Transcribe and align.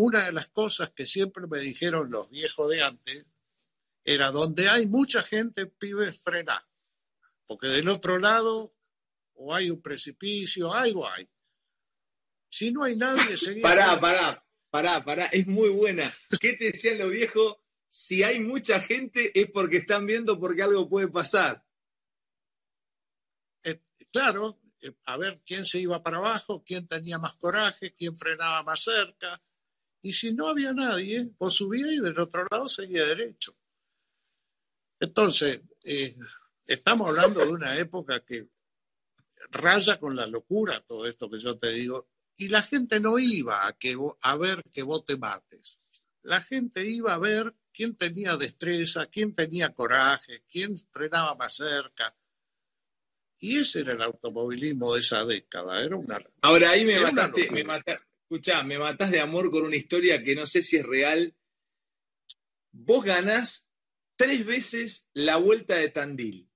una 0.00 0.24
de 0.24 0.32
las 0.32 0.48
cosas 0.48 0.92
que 0.92 1.04
siempre 1.04 1.46
me 1.46 1.58
dijeron 1.58 2.10
los 2.10 2.30
viejos 2.30 2.70
de 2.70 2.82
antes 2.82 3.26
era 4.02 4.30
donde 4.30 4.66
hay 4.66 4.86
mucha 4.86 5.22
gente, 5.22 5.66
pibe, 5.66 6.10
frena. 6.12 6.66
Porque 7.46 7.66
del 7.66 7.86
otro 7.88 8.18
lado 8.18 8.74
o 9.34 9.54
hay 9.54 9.70
un 9.70 9.82
precipicio, 9.82 10.72
algo 10.72 11.06
hay. 11.06 11.28
Si 12.48 12.72
no 12.72 12.84
hay 12.84 12.96
nadie, 12.96 13.36
seguimos. 13.36 13.70
Pará, 13.70 14.00
pará, 14.00 14.46
pará, 14.70 15.04
pará, 15.04 15.26
es 15.26 15.46
muy 15.46 15.68
buena. 15.68 16.10
¿Qué 16.40 16.54
te 16.54 16.66
decían 16.66 16.96
los 16.96 17.10
viejos? 17.10 17.56
Si 17.86 18.22
hay 18.22 18.40
mucha 18.40 18.80
gente 18.80 19.38
es 19.38 19.50
porque 19.50 19.78
están 19.78 20.06
viendo 20.06 20.40
porque 20.40 20.62
algo 20.62 20.88
puede 20.88 21.08
pasar. 21.08 21.62
Eh, 23.64 23.82
claro, 24.10 24.62
eh, 24.80 24.94
a 25.04 25.18
ver 25.18 25.42
quién 25.44 25.66
se 25.66 25.78
iba 25.78 26.02
para 26.02 26.16
abajo, 26.16 26.64
quién 26.64 26.88
tenía 26.88 27.18
más 27.18 27.36
coraje, 27.36 27.92
quién 27.92 28.16
frenaba 28.16 28.62
más 28.62 28.82
cerca. 28.82 29.42
Y 30.02 30.12
si 30.12 30.32
no 30.34 30.48
había 30.48 30.72
nadie, 30.72 31.30
vos 31.38 31.54
subías 31.54 31.92
y 31.92 32.00
del 32.00 32.18
otro 32.18 32.46
lado 32.50 32.68
seguía 32.68 33.04
derecho. 33.04 33.54
Entonces, 34.98 35.60
eh, 35.84 36.16
estamos 36.66 37.08
hablando 37.08 37.40
de 37.40 37.52
una 37.52 37.76
época 37.76 38.20
que 38.24 38.48
raya 39.50 39.98
con 39.98 40.16
la 40.16 40.26
locura 40.26 40.80
todo 40.80 41.06
esto 41.06 41.30
que 41.30 41.38
yo 41.38 41.58
te 41.58 41.70
digo. 41.70 42.08
Y 42.36 42.48
la 42.48 42.62
gente 42.62 43.00
no 43.00 43.18
iba 43.18 43.66
a, 43.66 43.72
que, 43.74 43.96
a 44.22 44.36
ver 44.36 44.62
que 44.70 44.82
vos 44.82 45.04
te 45.04 45.16
mates. 45.16 45.80
La 46.22 46.40
gente 46.40 46.84
iba 46.84 47.14
a 47.14 47.18
ver 47.18 47.54
quién 47.72 47.96
tenía 47.96 48.36
destreza, 48.36 49.06
quién 49.06 49.34
tenía 49.34 49.74
coraje, 49.74 50.44
quién 50.48 50.74
frenaba 50.90 51.34
más 51.34 51.56
cerca. 51.56 52.14
Y 53.38 53.58
ese 53.58 53.80
era 53.80 53.94
el 53.94 54.02
automovilismo 54.02 54.94
de 54.94 55.00
esa 55.00 55.24
década. 55.24 55.82
Era 55.82 55.96
una, 55.96 56.18
Ahora 56.42 56.70
ahí 56.70 56.84
me 56.84 57.00
mataste, 57.00 57.50
me 57.50 57.64
mataste, 57.64 58.06
escuchá, 58.30 58.62
me 58.62 58.78
matás 58.78 59.10
de 59.10 59.18
amor 59.18 59.50
con 59.50 59.64
una 59.64 59.74
historia 59.74 60.22
que 60.22 60.36
no 60.36 60.46
sé 60.46 60.62
si 60.62 60.76
es 60.76 60.86
real. 60.86 61.34
Vos 62.70 63.04
ganás 63.04 63.68
tres 64.14 64.46
veces 64.46 65.08
la 65.12 65.36
vuelta 65.36 65.74
de 65.74 65.88
Tandil. 65.88 66.48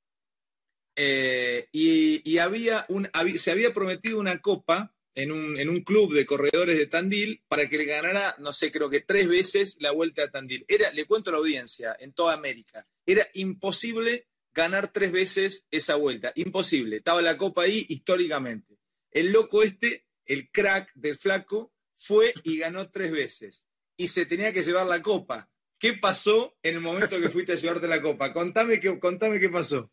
Eh, 0.95 1.67
y, 1.73 2.39
había 2.39 2.87
un, 2.89 3.11
se 3.39 3.51
había 3.51 3.75
prometido 3.75 4.21
una 4.21 4.41
copa 4.41 4.95
en 5.17 5.33
un, 5.33 5.83
club 5.83 6.15
de 6.15 6.25
corredores 6.25 6.79
de 6.79 6.87
Tandil 6.87 7.43
para 7.49 7.69
que 7.69 7.79
le 7.79 7.87
ganara, 7.87 8.37
no 8.39 8.53
sé, 8.53 8.71
creo 8.71 8.89
que 8.89 9.01
tres 9.01 9.27
veces 9.27 9.77
la 9.81 9.91
vuelta 9.91 10.23
a 10.23 10.31
Tandil. 10.31 10.65
Era, 10.69 10.93
le 10.93 11.07
cuento 11.07 11.31
a 11.31 11.33
la 11.33 11.39
audiencia, 11.41 11.97
en 11.99 12.13
toda 12.13 12.35
América, 12.35 12.87
era 13.05 13.27
imposible 13.35 14.29
ganar 14.53 14.93
tres 14.93 15.11
veces 15.11 15.67
esa 15.73 15.97
vuelta. 15.97 16.31
Imposible. 16.37 16.99
Estaba 16.99 17.21
la 17.21 17.37
copa 17.37 17.63
ahí 17.63 17.85
históricamente. 17.89 18.79
El 19.11 19.33
loco 19.33 19.65
este, 19.65 20.04
el 20.27 20.51
crack 20.51 20.93
del 20.95 21.17
flaco, 21.17 21.73
fue 21.97 22.35
y 22.43 22.59
ganó 22.59 22.91
tres 22.91 23.13
veces. 23.13 23.67
Y 23.97 24.09
se 24.09 24.27
tenía 24.27 24.53
que 24.53 24.63
llevar 24.63 24.87
la 24.87 25.03
copa. 25.03 25.51
¿Qué 25.79 25.95
pasó 25.95 26.57
en 26.63 26.77
el 26.77 26.81
momento 26.81 27.21
que 27.21 27.29
fuiste 27.29 27.53
a 27.53 27.57
llevarte 27.57 27.87
la 27.87 28.03
copa? 28.03 28.33
Contame 28.33 28.81
qué, 28.81 28.99
contame 28.99 29.39
qué 29.39 29.49
pasó. 29.49 29.93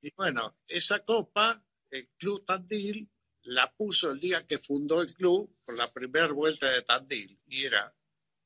Y 0.00 0.12
bueno, 0.16 0.58
esa 0.66 1.04
copa, 1.04 1.64
el 1.90 2.08
Club 2.18 2.44
Tandil 2.44 3.08
la 3.44 3.72
puso 3.72 4.10
el 4.10 4.20
día 4.20 4.46
que 4.46 4.58
fundó 4.58 5.02
el 5.02 5.12
club 5.14 5.56
por 5.64 5.76
la 5.76 5.92
primera 5.92 6.32
vuelta 6.32 6.70
de 6.70 6.82
Tandil. 6.82 7.40
Y 7.46 7.64
era 7.64 7.94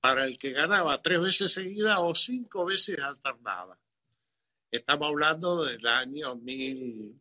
para 0.00 0.24
el 0.24 0.38
que 0.38 0.52
ganaba 0.52 1.00
tres 1.02 1.20
veces 1.20 1.52
seguida 1.52 2.00
o 2.00 2.14
cinco 2.14 2.66
veces 2.66 2.98
alternada. 3.00 3.80
Estamos 4.70 5.08
hablando 5.08 5.64
del 5.64 5.86
año 5.86 6.36
1000, 6.36 7.20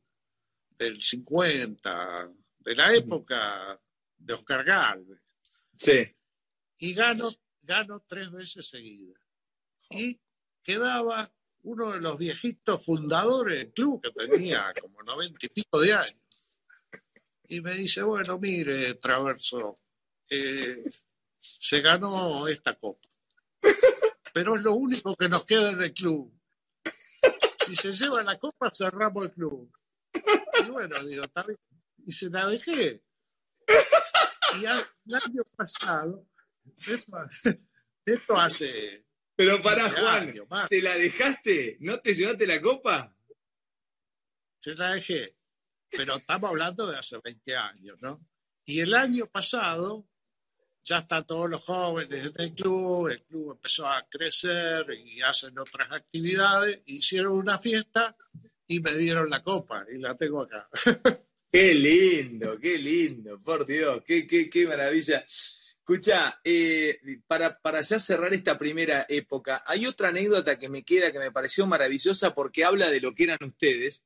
del 0.77 1.01
50, 1.01 2.33
de 2.65 2.75
la 2.75 2.93
época 2.93 3.79
de 4.17 4.33
Oscar 4.33 4.65
Galvez. 4.65 5.21
Sí. 5.77 6.13
Y 6.77 6.93
ganó, 6.93 7.29
ganó 7.61 8.03
tres 8.07 8.31
veces 8.31 8.67
seguida. 8.67 9.13
Y 9.91 10.19
quedaba 10.63 11.31
uno 11.61 11.91
de 11.91 12.01
los 12.01 12.17
viejitos 12.17 12.83
fundadores 12.83 13.59
del 13.59 13.71
club, 13.71 14.01
que 14.01 14.11
tenía 14.11 14.73
como 14.81 15.03
noventa 15.03 15.45
y 15.45 15.49
pico 15.49 15.79
de 15.79 15.93
años. 15.93 16.39
Y 17.47 17.61
me 17.61 17.75
dice, 17.75 18.01
bueno, 18.01 18.39
mire, 18.39 18.95
Traverso, 18.95 19.75
eh, 20.29 20.83
se 21.39 21.81
ganó 21.81 22.47
esta 22.47 22.73
copa. 22.75 23.07
Pero 24.33 24.55
es 24.55 24.63
lo 24.63 24.73
único 24.73 25.15
que 25.15 25.29
nos 25.29 25.45
queda 25.45 25.69
en 25.69 25.81
el 25.83 25.93
club. 25.93 26.33
Si 27.65 27.75
se 27.75 27.93
lleva 27.93 28.23
la 28.23 28.37
copa, 28.39 28.71
cerramos 28.73 29.25
el 29.25 29.31
club. 29.31 29.71
Y 30.13 30.69
bueno, 30.69 31.03
digo, 31.03 31.23
Y 32.05 32.11
se 32.11 32.29
la 32.29 32.47
dejé. 32.47 33.03
Y 34.57 34.65
el 34.65 35.15
año 35.15 35.43
pasado, 35.57 36.27
esto 38.05 38.37
hace 38.37 39.05
pero 39.35 39.61
para 39.61 39.89
Juan, 39.89 40.33
¿se 40.67 40.81
la 40.81 40.95
dejaste? 40.95 41.77
¿No 41.81 41.99
te 41.99 42.13
llevaste 42.13 42.47
la 42.47 42.61
copa? 42.61 43.13
Se 44.59 44.73
la 44.75 44.93
dejé, 44.93 45.35
pero 45.89 46.15
estamos 46.15 46.49
hablando 46.49 46.87
de 46.87 46.97
hace 46.97 47.17
20 47.21 47.55
años, 47.55 47.97
¿no? 48.01 48.25
Y 48.63 48.79
el 48.79 48.93
año 48.93 49.27
pasado 49.27 50.07
ya 50.83 50.99
están 50.99 51.25
todos 51.25 51.49
los 51.49 51.63
jóvenes 51.63 52.27
en 52.27 52.41
el 52.41 52.53
club, 52.53 53.09
el 53.09 53.23
club 53.23 53.51
empezó 53.51 53.87
a 53.87 54.07
crecer 54.07 54.85
y 54.91 55.21
hacen 55.21 55.59
otras 55.59 55.91
actividades, 55.91 56.81
hicieron 56.85 57.33
una 57.33 57.57
fiesta 57.57 58.15
y 58.67 58.79
me 58.79 58.93
dieron 58.93 59.29
la 59.29 59.43
copa 59.43 59.85
y 59.93 59.97
la 59.97 60.15
tengo 60.15 60.43
acá. 60.43 60.69
Qué 61.55 61.73
lindo, 61.73 62.59
qué 62.59 62.77
lindo, 62.77 63.41
por 63.41 63.65
Dios, 63.65 64.03
qué, 64.05 64.27
qué, 64.27 64.49
qué 64.49 64.67
maravilla. 64.67 65.25
Escucha, 65.25 66.41
eh, 66.43 66.99
para, 67.27 67.61
para 67.61 67.79
ya 67.79 67.97
cerrar 67.97 68.33
esta 68.33 68.57
primera 68.57 69.05
época, 69.07 69.63
hay 69.65 69.85
otra 69.85 70.09
anécdota 70.09 70.59
que 70.59 70.67
me 70.67 70.83
queda 70.83 71.13
que 71.13 71.19
me 71.19 71.31
pareció 71.31 71.65
maravillosa 71.65 72.35
porque 72.35 72.65
habla 72.65 72.89
de 72.89 72.99
lo 72.99 73.15
que 73.15 73.23
eran 73.23 73.41
ustedes. 73.41 74.03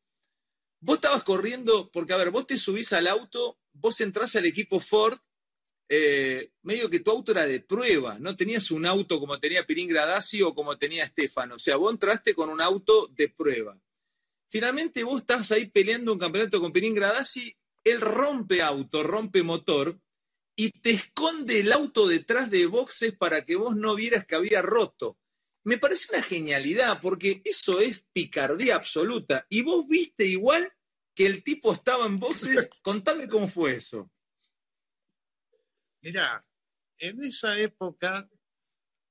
Vos 0.79 0.97
estabas 0.97 1.23
corriendo, 1.23 1.89
porque 1.91 2.13
a 2.13 2.17
ver, 2.17 2.29
vos 2.29 2.45
te 2.45 2.55
subís 2.55 2.93
al 2.93 3.07
auto, 3.07 3.57
vos 3.73 3.99
entrás 3.99 4.35
al 4.35 4.45
equipo 4.45 4.79
Ford, 4.79 5.17
eh, 5.89 6.51
medio 6.61 6.87
que 6.87 6.99
tu 6.99 7.09
auto 7.09 7.31
era 7.31 7.47
de 7.47 7.61
prueba, 7.61 8.19
no 8.19 8.35
tenías 8.35 8.69
un 8.69 8.85
auto 8.85 9.19
como 9.19 9.39
tenía 9.39 9.66
Pirín 9.66 9.87
Gradasi 9.87 10.43
o 10.43 10.53
como 10.53 10.77
tenía 10.77 11.03
Estefano, 11.03 11.55
o 11.55 11.59
sea, 11.59 11.77
vos 11.77 11.91
entraste 11.91 12.35
con 12.35 12.49
un 12.49 12.61
auto 12.61 13.07
de 13.07 13.27
prueba. 13.29 13.75
Finalmente 14.49 15.03
vos 15.03 15.21
estás 15.21 15.51
ahí 15.51 15.69
peleando 15.69 16.13
un 16.13 16.19
campeonato 16.19 16.59
con 16.59 16.71
Pirín 16.71 16.95
Gradasi, 16.95 17.55
él 17.83 18.01
rompe 18.01 18.61
auto, 18.61 19.03
rompe 19.03 19.43
motor, 19.43 19.99
y 20.55 20.71
te 20.71 20.89
esconde 20.91 21.61
el 21.61 21.71
auto 21.71 22.07
detrás 22.07 22.49
de 22.49 22.65
boxes 22.65 23.15
para 23.15 23.45
que 23.45 23.55
vos 23.55 23.75
no 23.75 23.95
vieras 23.95 24.25
que 24.25 24.35
había 24.35 24.61
roto. 24.61 25.17
Me 25.63 25.77
parece 25.77 26.13
una 26.13 26.23
genialidad 26.23 26.99
porque 27.01 27.41
eso 27.45 27.79
es 27.79 28.05
picardía 28.11 28.75
absoluta. 28.75 29.45
Y 29.49 29.61
vos 29.61 29.87
viste 29.87 30.25
igual 30.25 30.73
que 31.16 31.27
el 31.27 31.43
tipo 31.43 31.71
estaba 31.71 32.05
en 32.07 32.19
boxes. 32.19 32.69
Contame 32.81 33.27
cómo 33.27 33.47
fue 33.47 33.75
eso. 33.75 34.11
Mirá, 36.01 36.45
en 36.97 37.23
esa 37.23 37.57
época, 37.57 38.29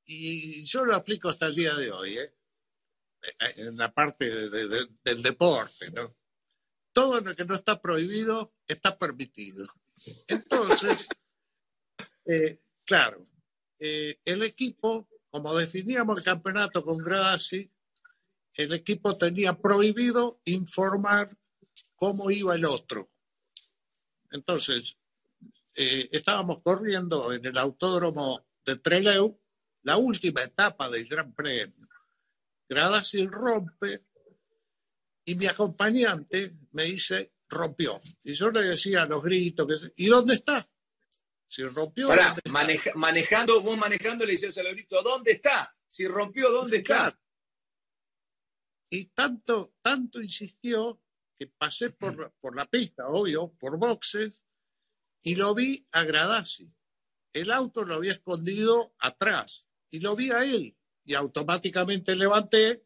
y 0.05 0.65
yo 0.65 0.85
lo 0.85 0.95
aplico 0.95 1.29
hasta 1.29 1.47
el 1.47 1.55
día 1.55 1.75
de 1.75 1.91
hoy, 1.91 2.19
¿eh? 2.19 2.35
En 3.57 3.77
la 3.77 3.93
parte 3.93 4.49
del 4.49 5.23
deporte, 5.23 5.91
¿no? 5.91 6.15
Todo 6.93 7.21
lo 7.21 7.35
que 7.35 7.45
no 7.45 7.55
está 7.55 7.81
prohibido 7.81 8.53
está 8.67 8.99
permitido. 8.99 9.67
Entonces, 10.27 11.09
eh, 12.27 12.61
claro, 12.85 13.25
eh, 13.79 14.21
el 14.25 14.43
equipo, 14.43 15.09
como 15.31 15.55
definíamos 15.55 16.19
el 16.19 16.25
campeonato 16.25 16.85
con 16.85 16.99
Grassi, 16.99 17.71
el 18.55 18.73
equipo 18.73 19.17
tenía 19.17 19.55
prohibido 19.55 20.41
informar 20.45 21.29
cómo 21.95 22.31
iba 22.31 22.55
el 22.55 22.65
otro. 22.65 23.11
Entonces, 24.31 24.97
eh, 25.75 26.09
estábamos 26.11 26.61
corriendo 26.63 27.33
en 27.33 27.47
el 27.47 27.57
autódromo 27.57 28.47
de 28.65 28.77
Trelew, 28.77 29.41
la 29.83 29.97
última 29.97 30.43
etapa 30.43 30.91
del 30.91 31.07
Gran 31.07 31.33
Premio. 31.33 31.88
Gradasi 32.69 33.27
rompe 33.27 34.05
y 35.25 35.35
mi 35.35 35.47
acompañante 35.47 36.55
me 36.73 36.85
dice, 36.85 37.33
rompió. 37.49 38.01
Y 38.23 38.33
yo 38.33 38.51
le 38.51 38.63
decía 38.63 39.03
a 39.03 39.07
los 39.07 39.23
gritos, 39.23 39.93
¿y 39.97 40.07
dónde 40.07 40.35
está? 40.35 40.69
Si 41.47 41.63
rompió. 41.65 42.11
manejando, 42.95 43.61
vos 43.63 43.77
manejando 43.77 44.25
le 44.25 44.33
decías 44.33 44.57
al 44.59 44.71
grito, 44.71 45.03
¿dónde 45.03 45.33
está? 45.33 45.75
Si 45.87 46.07
rompió, 46.07 46.51
¿dónde 46.51 46.79
está? 46.79 47.19
Y 48.91 49.07
tanto, 49.07 49.75
tanto 49.83 50.23
insistió 50.23 51.03
que 51.39 51.47
pasé 51.47 51.91
por, 51.91 52.35
por 52.41 52.57
la 52.57 52.67
pista, 52.67 53.09
obvio, 53.09 53.53
por 53.59 53.79
boxes, 53.79 54.45
y 55.23 55.35
lo 55.35 55.55
vi 55.55 55.87
a 55.93 56.05
Gradasi. 56.05 56.73
El 57.33 57.51
auto 57.51 57.85
lo 57.85 57.97
había 57.97 58.13
escondido 58.13 58.95
atrás 58.99 59.69
y 59.91 60.01
lo 60.01 60.17
vi 60.17 60.31
a 60.31 60.45
él. 60.45 60.78
Y 61.09 61.15
automáticamente 61.15 62.15
levanté, 62.15 62.85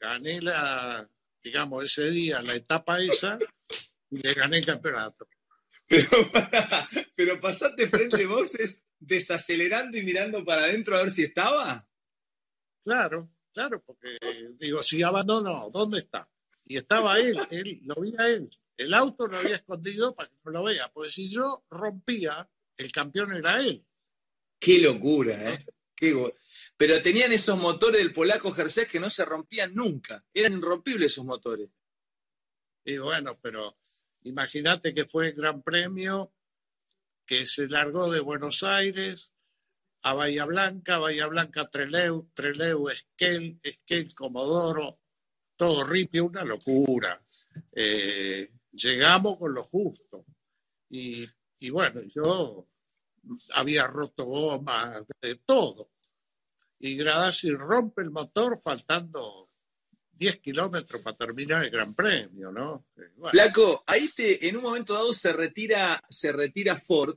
gané 0.00 0.40
la, 0.40 1.06
digamos, 1.42 1.84
ese 1.84 2.08
día 2.08 2.40
la 2.40 2.54
etapa 2.54 2.98
esa 2.98 3.38
y 4.10 4.22
le 4.22 4.32
gané 4.32 4.56
el 4.56 4.64
campeonato. 4.64 5.28
Pero, 5.86 6.08
pero 7.14 7.38
pasaste 7.38 7.86
frente 7.88 8.24
a 8.24 8.26
boxes 8.26 8.80
desacelerando 8.98 9.98
y 9.98 10.02
mirando 10.02 10.42
para 10.46 10.62
adentro 10.62 10.96
a 10.96 11.02
ver 11.02 11.12
si 11.12 11.24
estaba? 11.24 11.86
Claro, 12.82 13.28
claro, 13.52 13.82
porque 13.84 14.16
digo, 14.58 14.82
si 14.82 15.02
abandonó, 15.02 15.68
¿dónde 15.70 15.98
está? 15.98 16.26
Y 16.64 16.78
estaba 16.78 17.18
él, 17.18 17.38
él, 17.50 17.82
lo 17.84 17.96
vi 17.96 18.14
a 18.16 18.28
él. 18.28 18.50
El 18.78 18.94
auto 18.94 19.28
lo 19.28 19.36
había 19.36 19.56
escondido 19.56 20.14
para 20.14 20.30
que 20.30 20.36
no 20.42 20.52
lo 20.52 20.64
vea, 20.64 20.90
porque 20.90 21.10
si 21.10 21.28
yo 21.28 21.66
rompía, 21.68 22.48
el 22.78 22.90
campeón 22.92 23.34
era 23.34 23.60
él. 23.60 23.84
Qué 24.58 24.78
locura, 24.78 25.52
¿eh? 25.52 25.58
Pero 26.76 27.02
tenían 27.02 27.32
esos 27.32 27.58
motores 27.58 27.98
del 28.00 28.12
polaco 28.12 28.52
Jersey 28.52 28.86
que 28.86 29.00
no 29.00 29.10
se 29.10 29.24
rompían 29.24 29.74
nunca. 29.74 30.24
Eran 30.32 30.58
irrompibles 30.58 31.12
esos 31.12 31.24
motores. 31.24 31.68
Y 32.84 32.98
bueno, 32.98 33.38
pero 33.40 33.76
imagínate 34.22 34.94
que 34.94 35.04
fue 35.04 35.28
el 35.28 35.34
Gran 35.34 35.62
Premio 35.62 36.32
que 37.26 37.44
se 37.44 37.68
largó 37.68 38.10
de 38.10 38.20
Buenos 38.20 38.62
Aires 38.62 39.34
a 40.02 40.14
Bahía 40.14 40.44
Blanca, 40.46 40.98
Bahía 40.98 41.26
Blanca 41.26 41.66
Treleu, 41.66 42.30
Treleu 42.32 42.88
Esquel, 42.88 43.58
Esquel 43.62 44.14
Comodoro, 44.14 45.00
todo 45.56 45.84
ripio, 45.84 46.26
una 46.26 46.44
locura. 46.44 47.20
Eh, 47.72 48.50
llegamos 48.72 49.36
con 49.36 49.52
lo 49.52 49.62
justo. 49.64 50.24
Y, 50.88 51.26
y 51.58 51.70
bueno, 51.70 52.00
yo 52.04 52.68
había 53.54 53.86
roto 53.86 54.24
goma, 54.24 55.04
de 55.20 55.36
todo. 55.44 55.90
Y 56.78 56.96
Gradasi 56.96 57.50
rompe 57.50 58.02
el 58.02 58.10
motor 58.10 58.60
faltando 58.62 59.50
10 60.12 60.38
kilómetros 60.38 61.00
para 61.02 61.16
terminar 61.16 61.64
el 61.64 61.70
Gran 61.70 61.94
Premio, 61.94 62.50
¿no? 62.50 62.86
Flaco, 63.30 63.84
ahí 63.86 64.08
te, 64.14 64.48
en 64.48 64.56
un 64.56 64.62
momento 64.64 64.94
dado 64.94 65.12
se 65.14 65.32
retira, 65.32 66.02
se 66.08 66.32
retira 66.32 66.76
Ford 66.76 67.16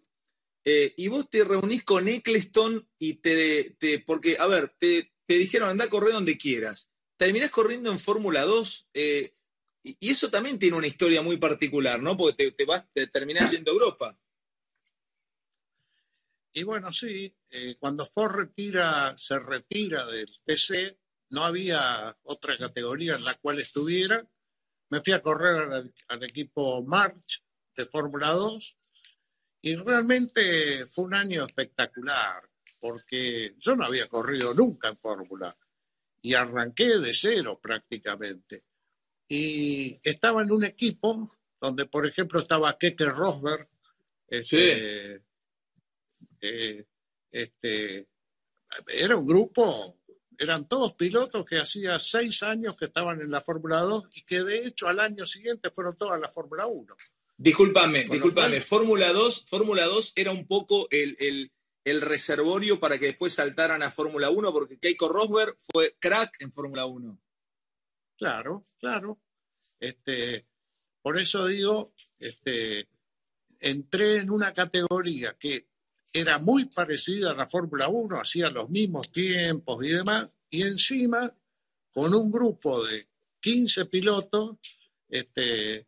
eh, 0.64 0.94
y 0.96 1.08
vos 1.08 1.30
te 1.30 1.44
reunís 1.44 1.84
con 1.84 2.08
Eccleston 2.08 2.88
y 3.00 3.16
te, 3.16 3.76
te 3.80 4.00
porque, 4.00 4.38
a 4.40 4.46
ver, 4.48 4.74
te, 4.78 5.12
te 5.26 5.38
dijeron 5.38 5.70
anda 5.70 5.86
a 5.86 5.90
correr 5.90 6.14
donde 6.14 6.38
quieras. 6.38 6.92
Terminás 7.18 7.50
corriendo 7.52 7.92
en 7.92 8.00
Fórmula 8.00 8.44
2 8.44 8.90
eh, 8.94 9.34
y, 9.84 10.12
eso 10.12 10.30
también 10.30 10.60
tiene 10.60 10.78
una 10.78 10.88
historia 10.88 11.24
muy 11.24 11.38
particular, 11.38 12.02
¿no? 12.02 12.16
Porque 12.16 12.46
te, 12.46 12.52
te 12.52 12.66
vas, 12.66 12.86
te 12.94 13.08
terminás 13.08 13.52
yendo 13.52 13.72
a 13.72 13.74
Europa. 13.74 14.18
Y 16.54 16.64
bueno, 16.64 16.92
sí, 16.92 17.34
eh, 17.50 17.76
cuando 17.80 18.06
Ford 18.06 18.36
retira, 18.36 19.14
se 19.18 19.40
retira 19.40 20.06
del 20.06 20.30
PC, 20.44 21.00
no 21.30 21.46
había 21.46 22.18
otra 22.24 22.58
categoría 22.58 23.16
en 23.16 23.24
la 23.24 23.36
cual 23.36 23.60
estuviera. 23.60 24.26
Me 24.90 25.00
fui 25.00 25.14
a 25.14 25.22
correr 25.22 25.92
al, 26.08 26.24
equipo 26.24 26.84
March 26.84 27.42
de 27.76 27.86
Fórmula 27.86 28.32
2 28.32 28.78
y 29.62 29.76
realmente 29.78 30.86
fue 30.88 31.06
un 31.06 31.14
año 31.14 31.46
espectacular 31.46 32.50
porque 32.80 33.56
yo 33.58 33.76
no 33.76 33.86
había 33.86 34.08
corrido 34.08 34.54
nunca 34.54 34.90
en 34.90 34.98
Fórmula 34.98 35.56
y 36.22 36.34
arranqué 36.34 36.98
de 36.98 37.14
cero 37.14 37.60
prácticamente. 37.62 38.66
Y 39.28 40.00
estaba 40.04 40.42
en 40.42 40.52
un 40.52 40.66
equipo 40.66 41.30
donde, 41.62 41.86
por 41.86 42.06
ejemplo, 42.06 42.40
estaba 42.40 42.78
Keke 42.78 43.06
Rosberg, 43.06 43.70
este, 44.28 45.22
eh, 46.42 46.86
este, 47.32 48.08
era 48.88 49.16
un 49.16 49.26
grupo, 49.26 50.00
eran 50.38 50.68
todos 50.68 50.94
pilotos 50.94 51.46
que 51.46 51.60
hacía 51.60 52.00
seis 52.00 52.44
años 52.44 52.76
que 52.76 52.86
estaban 52.86 53.22
en 53.22 53.32
la 53.32 53.42
Fórmula 53.42 53.82
2 53.82 54.10
y 54.16 54.24
que 54.24 54.44
de 54.44 54.66
hecho 54.66 54.88
al 54.88 55.00
año 55.00 55.26
siguiente 55.26 55.70
fueron 55.72 55.96
todos 55.96 56.14
a 56.14 56.18
la 56.18 56.30
Fórmula 56.30 56.68
1. 56.68 56.96
Discúlpame, 57.38 58.06
discúlpame, 58.06 58.62
Fórmula 58.62 59.12
2, 59.12 59.46
Fórmula 59.48 59.86
2 59.86 60.14
era 60.16 60.32
un 60.32 60.46
poco 60.46 60.88
el, 60.92 61.18
el, 61.84 62.02
reservorio 62.02 62.80
para 62.80 63.00
que 63.00 63.08
después 63.08 63.34
saltaran 63.34 63.82
a 63.82 63.90
Fórmula 63.90 64.30
1, 64.30 64.54
porque 64.54 64.78
Keiko 64.78 65.10
Rosberg 65.10 65.58
fue 65.60 65.96
crack 66.00 66.40
en 66.40 66.52
Fórmula 66.52 66.86
1. 66.86 67.20
Claro, 68.16 68.64
claro. 68.80 69.20
Este, 69.80 70.46
por 71.02 71.20
eso 71.20 71.48
digo, 71.48 71.94
este, 72.20 72.88
entré 73.60 74.18
en 74.18 74.30
una 74.30 74.54
categoría 74.54 75.36
que 75.40 75.71
era 76.14 76.40
muy 76.40 76.66
parecida 76.66 77.32
a 77.32 77.36
la 77.36 77.48
Fórmula 77.48 77.88
1, 77.88 78.20
hacía 78.20 78.50
los 78.50 78.70
mismos 78.70 79.12
tiempos 79.12 79.86
y 79.86 79.90
demás, 79.90 80.30
y 80.50 80.64
encima 80.64 81.34
con 81.94 82.14
un 82.14 82.32
grupo 82.32 82.84
de 82.84 83.08
15 83.40 83.86
pilotos, 83.86 84.58
este, 85.10 85.88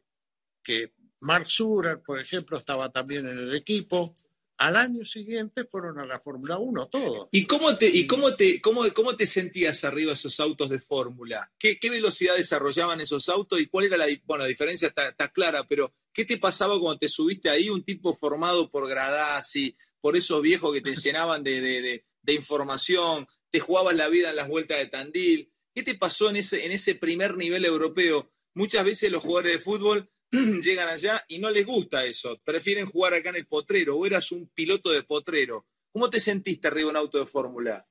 que 0.61 0.93
Mark 1.21 1.49
Zurer, 1.49 2.01
por 2.01 2.19
ejemplo, 2.19 2.57
estaba 2.57 2.91
también 2.91 3.27
en 3.27 3.37
el 3.37 3.55
equipo, 3.55 4.13
al 4.57 4.75
año 4.77 5.03
siguiente 5.03 5.65
fueron 5.65 5.99
a 5.99 6.05
la 6.05 6.19
Fórmula 6.19 6.57
1 6.57 6.85
todos. 6.87 7.27
¿Y 7.31 7.45
cómo 7.45 7.75
te, 7.75 7.87
y 7.87 8.05
cómo 8.07 8.33
te, 8.35 8.61
cómo, 8.61 8.83
cómo 8.93 9.15
te 9.15 9.25
sentías 9.25 9.83
arriba 9.83 10.13
esos 10.13 10.39
autos 10.39 10.69
de 10.69 10.79
Fórmula? 10.79 11.51
¿Qué, 11.57 11.79
¿Qué, 11.79 11.89
velocidad 11.89 12.35
desarrollaban 12.35 13.01
esos 13.01 13.27
autos 13.29 13.59
y 13.59 13.67
cuál 13.67 13.85
era 13.85 13.97
la, 13.97 14.05
bueno, 14.25 14.43
la 14.43 14.47
diferencia? 14.47 14.87
Está, 14.87 15.09
está, 15.09 15.29
clara, 15.29 15.65
pero 15.67 15.93
¿qué 16.13 16.23
te 16.25 16.37
pasaba 16.37 16.79
cuando 16.79 16.99
te 16.99 17.09
subiste 17.09 17.49
ahí? 17.49 17.69
Un 17.69 17.83
tipo 17.83 18.13
formado 18.15 18.69
por 18.69 18.87
Gradasi, 18.87 19.75
por 20.03 20.17
esos 20.17 20.41
viejos 20.41 20.73
que 20.73 20.81
te 20.81 20.95
llenaban 20.95 21.45
de, 21.45 22.03
información, 22.27 23.25
te 23.49 23.61
jugabas 23.61 23.95
la 23.95 24.09
vida 24.09 24.31
en 24.31 24.35
las 24.35 24.49
vueltas 24.49 24.79
de 24.79 24.87
Tandil. 24.87 25.49
¿Qué 25.73 25.81
te 25.81 25.95
pasó 25.95 26.29
en 26.29 26.35
ese, 26.35 26.95
primer 26.95 27.37
nivel 27.37 27.63
europeo? 27.63 28.29
Muchas 28.53 28.83
veces 28.83 29.09
los 29.09 29.23
jugadores 29.23 29.53
de 29.53 29.59
fútbol 29.59 30.11
llegan 30.29 30.89
allá 30.89 31.23
y 31.29 31.39
no 31.39 31.49
les 31.49 31.65
gusta 31.65 32.05
eso, 32.05 32.37
prefieren 32.43 32.87
jugar 32.87 33.13
acá 33.13 33.29
en 33.29 33.37
el 33.37 33.47
potrero, 33.47 33.97
o 33.97 34.05
eras 34.05 34.29
un 34.33 34.49
piloto 34.49 34.91
de 34.91 35.03
potrero. 35.03 35.67
¿Cómo 35.93 36.09
te 36.09 36.19
sentiste 36.19 36.67
arriba 36.67 36.89
en 36.89 36.97
un 36.97 37.01
auto 37.01 37.19
de 37.19 37.25
Fórmula? 37.25 37.87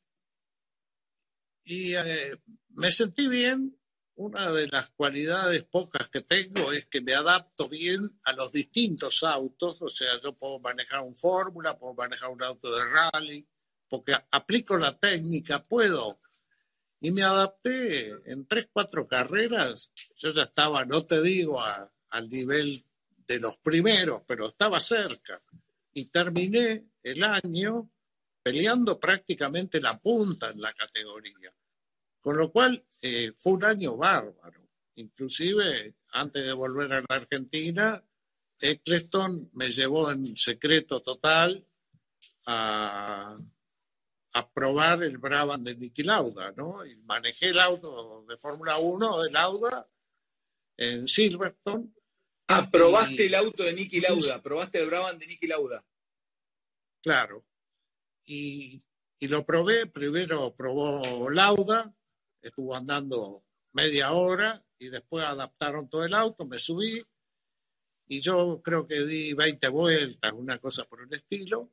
Y 1.65 1.95
eh, 1.95 2.37
me 2.75 2.91
sentí 2.91 3.27
bien, 3.27 3.75
una 4.17 4.53
de 4.53 4.69
las 4.69 4.91
cualidades 4.91 5.65
pocas 5.65 6.09
que 6.09 6.21
tengo 6.21 6.73
es 6.73 6.87
que 6.87 7.01
me 7.01 7.15
adapto 7.15 7.69
bien 7.69 8.21
a 8.25 8.33
los 8.33 8.53
distintos 8.53 9.23
autos, 9.23 9.81
o 9.81 9.89
sea, 9.89 10.19
yo 10.23 10.35
puedo 10.35 10.59
manejar 10.59 11.01
un 11.01 11.17
Fórmula, 11.17 11.79
puedo 11.79 11.95
manejar 11.95 12.31
un 12.31 12.43
auto 12.43 12.75
de 12.77 12.85
rally, 12.85 13.47
porque 13.89 14.15
aplico 14.31 14.77
la 14.77 14.99
técnica, 14.99 15.63
puedo. 15.63 16.21
Y 17.01 17.11
me 17.11 17.23
adapté 17.23 18.11
en 18.27 18.47
tres, 18.47 18.69
cuatro 18.73 19.09
carreras, 19.09 19.93
yo 20.17 20.33
ya 20.33 20.43
estaba, 20.43 20.85
no 20.85 21.05
te 21.05 21.21
digo 21.21 21.61
al 21.61 22.29
nivel 22.29 22.85
de 23.27 23.41
los 23.41 23.57
primeros, 23.57 24.23
pero 24.27 24.49
estaba 24.49 24.79
cerca. 24.79 25.43
Y 25.95 26.07
terminé 26.07 26.87
el 27.03 27.25
año 27.25 27.91
peleando 28.43 28.99
prácticamente 28.99 29.81
la 29.81 29.99
punta 29.99 30.51
en 30.51 30.61
la 30.61 30.73
categoría. 30.73 31.53
Con 32.23 32.37
lo 32.37 32.53
cual 32.53 32.83
eh, 33.03 33.33
fue 33.37 33.55
un 33.55 33.65
año 33.65 33.97
bárbaro. 33.97 34.61
Inclusive, 34.95 35.97
antes 36.13 36.47
de 36.47 36.53
volver 36.53 36.93
a 36.93 37.01
la 37.01 37.17
Argentina, 37.17 38.03
Eccleston 38.61 39.51
me 39.55 39.71
llevó 39.73 40.11
en 40.13 40.37
secreto 40.37 41.01
total 41.03 41.67
a, 42.47 43.37
probar 44.55 45.03
el 45.03 45.19
Brabham 45.19 45.65
de 45.65 45.75
Niki 45.75 46.05
Lauda, 46.05 46.53
¿no? 46.57 46.87
Y 46.87 46.97
manejé 46.99 47.49
el 47.49 47.59
auto 47.59 48.25
de 48.29 48.37
Fórmula 48.37 48.79
1 48.79 49.23
de 49.23 49.31
Lauda 49.31 49.89
en 50.77 51.09
Silverstone. 51.09 51.93
Ah, 52.49 52.71
probaste 52.71 53.27
el 53.27 53.35
auto 53.35 53.65
de 53.65 53.73
Niki 53.73 54.01
Lauda, 54.01 54.41
probaste 54.41 54.81
el 54.81 54.87
Brabham 54.87 55.19
de 55.19 55.27
Niki 55.27 55.47
Lauda. 55.49 55.85
Claro. 57.03 57.45
Y, 58.25 58.81
y 59.19 59.29
lo 59.29 59.45
probé, 59.45 59.87
primero 59.87 60.55
probó 60.55 61.29
Lauda, 61.31 61.93
estuvo 62.43 62.75
andando 62.75 63.45
media 63.73 64.13
hora 64.13 64.63
y 64.79 64.89
después 64.89 65.25
adaptaron 65.25 65.89
todo 65.89 66.05
el 66.05 66.15
auto, 66.15 66.45
me 66.45 66.59
subí 66.59 67.03
y 68.07 68.21
yo 68.21 68.61
creo 68.63 68.87
que 68.87 69.07
di 69.07 69.33
20 69.33 69.69
vueltas, 69.69 70.33
una 70.33 70.59
cosa 70.59 70.85
por 70.85 71.03
el 71.03 71.15
estilo, 71.15 71.73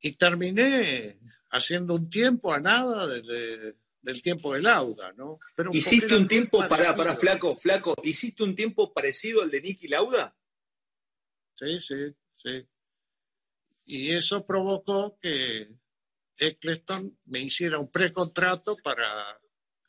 y 0.00 0.12
terminé 0.12 1.18
haciendo 1.50 1.94
un 1.94 2.08
tiempo 2.08 2.52
a 2.52 2.58
nada 2.58 3.06
del 3.06 4.22
tiempo 4.22 4.54
del 4.54 4.64
Lauda, 4.64 5.12
¿no? 5.12 5.38
Pero 5.54 5.70
¿Hiciste 5.72 6.16
un 6.16 6.26
tiempo, 6.26 6.66
para, 6.68 6.96
para 6.96 7.14
flaco, 7.14 7.56
flaco, 7.56 7.94
¿hiciste 8.02 8.42
un 8.42 8.56
tiempo 8.56 8.92
parecido 8.92 9.42
al 9.42 9.50
de 9.50 9.60
Nicky 9.60 9.88
Lauda? 9.88 10.34
Sí, 11.54 11.78
sí, 11.80 12.16
sí. 12.34 12.66
Y 13.84 14.10
eso 14.12 14.46
provocó 14.46 15.18
que 15.20 15.68
Eccleston 16.38 17.18
me 17.26 17.40
hiciera 17.40 17.78
un 17.78 17.90
precontrato 17.90 18.76
para 18.76 19.39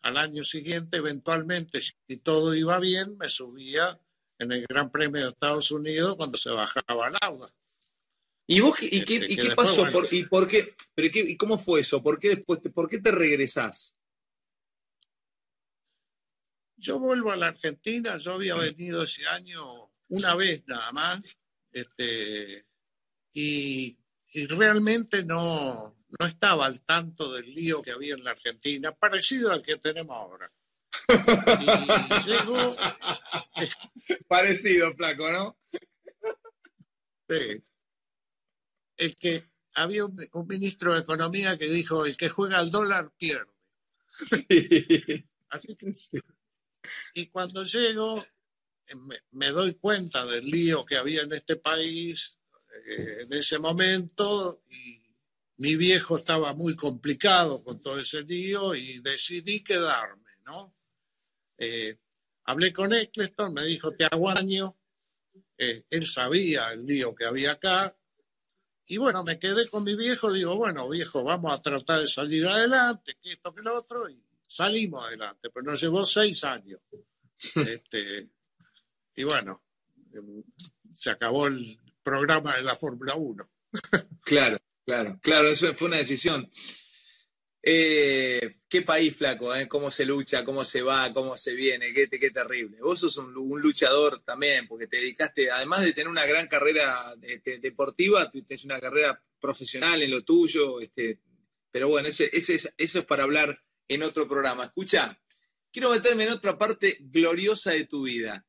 al 0.02 0.18
año 0.18 0.44
siguiente, 0.44 0.98
eventualmente, 0.98 1.82
si 1.82 2.18
todo 2.18 2.56
iba 2.56 2.80
bien, 2.80 3.18
me 3.18 3.30
subía 3.30 4.00
en 4.40 4.52
el 4.52 4.66
Gran 4.68 4.92
Premio 4.92 5.22
de 5.22 5.30
Estados 5.30 5.72
Unidos 5.72 6.16
cuando 6.16 6.38
se 6.38 6.50
bajaba 6.50 7.08
el 7.08 7.16
auda. 7.22 7.54
¿Y 8.48 8.60
vos 8.60 8.82
y 8.82 9.06
qué, 9.06 9.18
este, 9.18 9.34
y 9.34 9.38
qué 9.38 9.56
pasó? 9.56 9.88
¿Y 10.12 10.24
por 10.26 10.48
qué? 10.48 10.76
Pero 10.96 11.10
¿Y 11.14 11.38
cómo 11.38 11.58
fue 11.58 11.82
eso? 11.82 12.02
¿Por 12.02 12.20
qué 12.20 12.30
después 12.30 12.62
te, 12.62 12.70
por 12.70 12.90
qué 12.90 13.00
te 13.00 13.12
regresás? 13.12 13.96
Yo 16.76 17.00
vuelvo 17.00 17.32
a 17.32 17.38
la 17.38 17.50
Argentina, 17.50 18.18
yo 18.18 18.34
había 18.34 18.56
venido 18.56 19.04
ese 19.04 19.28
año 19.28 19.92
una 20.10 20.36
vez 20.36 20.64
nada 20.68 20.92
más, 20.92 21.38
este, 21.72 22.66
y 23.32 23.96
y 24.34 24.48
realmente 24.48 25.24
no, 25.24 25.96
no 26.20 26.26
estaba 26.26 26.66
al 26.66 26.82
tanto 26.82 27.32
del 27.34 27.54
lío 27.54 27.82
que 27.82 27.92
había 27.92 28.16
en 28.16 28.24
la 28.24 28.32
Argentina, 28.32 28.94
parecido 28.94 29.52
al 29.52 29.62
que 29.62 29.78
tenemos 29.78 30.16
ahora. 30.16 30.52
Y 32.26 32.30
llegó. 32.30 32.76
Parecido, 34.28 34.94
flaco, 34.96 35.32
¿no? 35.32 35.58
Sí. 37.30 37.64
El 38.98 39.16
que 39.16 39.46
había 39.74 40.06
un, 40.06 40.30
ministro 40.48 40.94
de 40.94 41.02
Economía 41.02 41.58
que 41.58 41.70
dijo: 41.70 42.06
el 42.06 42.18
que 42.18 42.30
juega 42.30 42.60
al 42.60 42.72
dólar 42.72 43.12
pierde. 43.18 43.52
Sí. 44.10 45.26
Así 45.50 45.76
que. 45.76 45.96
Sí. 45.96 46.20
Y 47.14 47.28
cuando 47.28 47.64
llego, 47.64 48.22
me, 49.32 49.50
doy 49.50 49.76
cuenta 49.76 50.26
del 50.26 50.46
lío 50.46 50.86
que 50.86 50.98
había 50.98 51.22
en 51.22 51.34
este 51.34 51.56
país 51.56 52.40
eh, 52.86 53.22
en 53.22 53.34
ese 53.34 53.60
momento 53.60 54.64
y 54.70 55.01
mi 55.58 55.76
viejo 55.76 56.18
estaba 56.18 56.54
muy 56.54 56.76
complicado 56.76 57.64
con 57.64 57.82
todo 57.82 58.00
ese 58.00 58.22
lío 58.24 58.74
y 58.74 59.00
decidí 59.00 59.64
quedarme, 59.64 60.32
¿no? 60.46 60.76
Eh, 61.58 62.00
hablé 62.46 62.74
con 62.74 62.94
Eccleston, 62.94 63.54
me 63.54 63.64
dijo, 63.64 63.92
te 63.92 64.06
aguaño. 64.06 64.78
Eh, 65.58 65.86
él 65.90 66.06
sabía 66.08 66.72
el 66.72 66.86
lío 66.86 67.14
que 67.14 67.26
había 67.26 67.52
acá. 67.54 67.96
Y 68.88 68.98
bueno, 68.98 69.24
me 69.24 69.38
quedé 69.38 69.70
con 69.70 69.84
mi 69.84 69.96
viejo, 69.96 70.34
digo, 70.34 70.56
bueno, 70.56 70.90
viejo, 70.90 71.24
vamos 71.24 71.54
a 71.54 71.62
tratar 71.62 72.02
de 72.02 72.08
salir 72.08 72.48
adelante, 72.48 73.18
que 73.22 73.34
esto, 73.34 73.54
que 73.54 73.62
lo 73.62 73.78
otro, 73.78 74.10
y 74.10 74.22
salimos 74.42 75.06
adelante, 75.06 75.50
pero 75.50 75.64
nos 75.64 75.82
llevó 75.82 76.06
seis 76.06 76.44
años. 76.44 76.82
este, 77.56 78.30
y 79.16 79.24
bueno, 79.24 79.64
se 80.92 81.12
acabó 81.12 81.48
el 81.48 81.78
programa 82.04 82.56
de 82.56 82.64
la 82.64 82.76
Fórmula 82.76 83.16
1. 83.16 83.50
claro. 84.22 84.61
Claro, 84.86 85.20
claro, 85.22 85.50
eso 85.50 85.74
fue 85.76 85.88
una 85.88 85.98
decisión. 85.98 86.50
Eh, 87.64 88.56
qué 88.68 88.82
país 88.82 89.16
flaco, 89.16 89.54
¿eh? 89.54 89.68
Cómo 89.68 89.92
se 89.92 90.04
lucha, 90.04 90.44
cómo 90.44 90.64
se 90.64 90.82
va, 90.82 91.14
cómo 91.14 91.38
se 91.38 91.54
viene, 91.54 91.94
qué, 91.94 92.08
terrible. 92.08 92.82
Vos 92.82 93.00
sos 93.00 93.18
un, 93.18 93.34
luchador 93.62 94.24
también, 94.24 94.68
porque 94.68 94.88
te 94.88 94.98
dedicaste, 94.98 95.52
además 95.52 95.82
de 95.82 95.94
tener 95.94 96.08
una 96.08 96.26
gran 96.26 96.48
carrera 96.48 97.16
este, 97.22 97.60
deportiva, 97.60 98.32
tienes 98.32 98.66
una 98.66 98.80
carrera 98.80 99.22
profesional 99.40 100.02
en 100.02 100.10
lo 100.10 100.24
tuyo, 100.24 100.80
este, 100.80 101.20
pero 101.70 101.88
bueno, 101.90 102.08
ese, 102.08 102.30
ese, 102.34 102.56
eso 102.56 103.00
es 103.00 103.06
para 103.06 103.24
hablar 103.24 103.62
en 103.88 104.02
otro 104.02 104.28
programa. 104.28 104.66
Escucha, 104.66 105.20
quiero 105.72 105.92
meterme 105.92 106.24
en 106.24 106.32
otra 106.32 106.58
parte 106.58 106.98
gloriosa 107.00 107.72
de 107.72 107.86
tu 107.86 108.04
vida. 108.04 108.44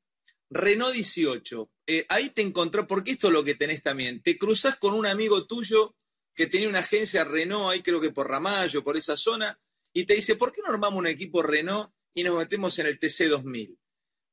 Renault 0.48 0.94
18, 0.94 1.70
eh, 1.86 2.06
ahí 2.08 2.30
te 2.30 2.40
encontró, 2.40 2.86
porque 2.86 3.12
esto 3.12 3.26
es 3.26 3.32
lo 3.34 3.44
que 3.44 3.54
tenés 3.54 3.82
también, 3.82 4.22
te 4.22 4.38
cruzas 4.38 4.76
con 4.76 4.94
un 4.94 5.06
amigo 5.06 5.46
tuyo 5.46 5.96
que 6.34 6.46
tenía 6.46 6.68
una 6.68 6.80
agencia 6.80 7.24
Renault 7.24 7.70
ahí 7.70 7.82
creo 7.82 8.00
que 8.00 8.10
por 8.10 8.28
Ramallo, 8.28 8.82
por 8.82 8.96
esa 8.96 9.16
zona, 9.16 9.58
y 9.92 10.04
te 10.04 10.14
dice, 10.14 10.36
¿por 10.36 10.52
qué 10.52 10.62
no 10.62 10.72
armamos 10.72 10.98
un 10.98 11.06
equipo 11.06 11.42
Renault 11.42 11.92
y 12.14 12.22
nos 12.22 12.36
metemos 12.36 12.78
en 12.78 12.86
el 12.86 12.98
TC 12.98 13.28
2000? 13.28 13.78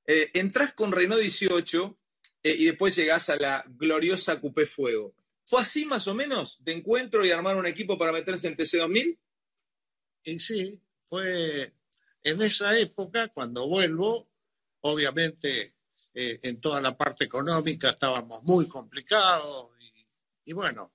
Eh, 0.06 0.32
entrás 0.34 0.74
con 0.74 0.92
Renault 0.92 1.22
18 1.22 2.00
eh, 2.44 2.56
y 2.58 2.66
después 2.66 2.96
llegás 2.96 3.30
a 3.30 3.36
la 3.36 3.66
gloriosa 3.68 4.40
Coupé 4.40 4.66
Fuego. 4.66 5.14
¿Fue 5.46 5.62
así 5.62 5.86
más 5.86 6.08
o 6.08 6.16
menos 6.16 6.64
de 6.64 6.74
encuentro 6.74 7.26
y 7.26 7.32
armar 7.32 7.58
un 7.58 7.66
equipo 7.66 7.98
para 7.98 8.12
meterse 8.12 8.48
en 8.48 8.56
TC 8.56 8.78
2000? 8.78 9.20
Y 10.24 10.40
sí, 10.40 10.82
fue 11.04 11.74
en 12.24 12.42
esa 12.42 12.78
época 12.78 13.30
cuando 13.30 13.68
vuelvo, 13.68 14.30
obviamente 14.82 15.76
eh, 16.14 16.40
en 16.44 16.62
toda 16.62 16.82
la 16.82 16.96
parte 16.96 17.26
económica 17.26 17.90
estábamos 17.90 18.44
muy 18.44 18.68
complicados 18.68 19.70
y 20.50 20.54
bueno, 20.54 20.94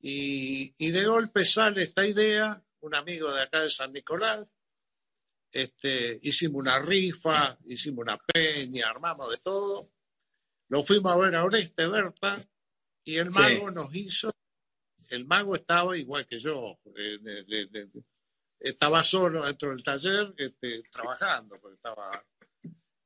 y, 0.00 0.90
de 0.90 1.04
golpe 1.04 1.44
sale 1.44 1.82
esta 1.82 2.06
idea, 2.06 2.62
un 2.80 2.94
amigo 2.94 3.32
de 3.32 3.42
acá 3.42 3.62
de 3.62 3.70
San 3.70 3.92
Nicolás, 3.92 4.52
este, 5.50 6.18
hicimos 6.22 6.60
una 6.60 6.78
rifa, 6.78 7.58
hicimos 7.66 8.02
una 8.02 8.18
peña, 8.18 8.88
armamos 8.88 9.30
de 9.30 9.38
todo. 9.38 9.90
Lo 10.68 10.82
fuimos 10.82 11.12
a 11.12 11.16
ver 11.16 11.34
a 11.34 11.44
Oreste 11.44 11.86
Berta 11.88 12.46
y 13.02 13.16
el 13.16 13.30
mago 13.30 13.70
nos 13.70 13.94
hizo, 13.94 14.30
el 15.08 15.26
mago 15.26 15.56
estaba 15.56 15.96
igual 15.96 16.26
que 16.26 16.38
yo, 16.38 16.78
estaba 18.60 19.02
solo 19.02 19.46
dentro 19.46 19.70
del 19.70 19.82
taller 19.82 20.34
este, 20.36 20.82
trabajando, 20.90 21.58
porque 21.60 21.76
estaba... 21.76 22.24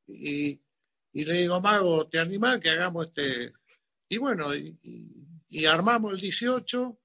Y, 0.08 0.60
le 1.14 1.34
digo, 1.34 1.60
mago, 1.60 2.08
¿te 2.08 2.18
animás 2.18 2.58
que 2.58 2.70
hagamos 2.70 3.06
este? 3.06 3.52
Y 4.08 4.18
bueno, 4.18 4.54
y, 4.54 4.78
y 4.82 5.31
armamos 5.66 6.12
el 6.12 6.20
18, 6.20 6.98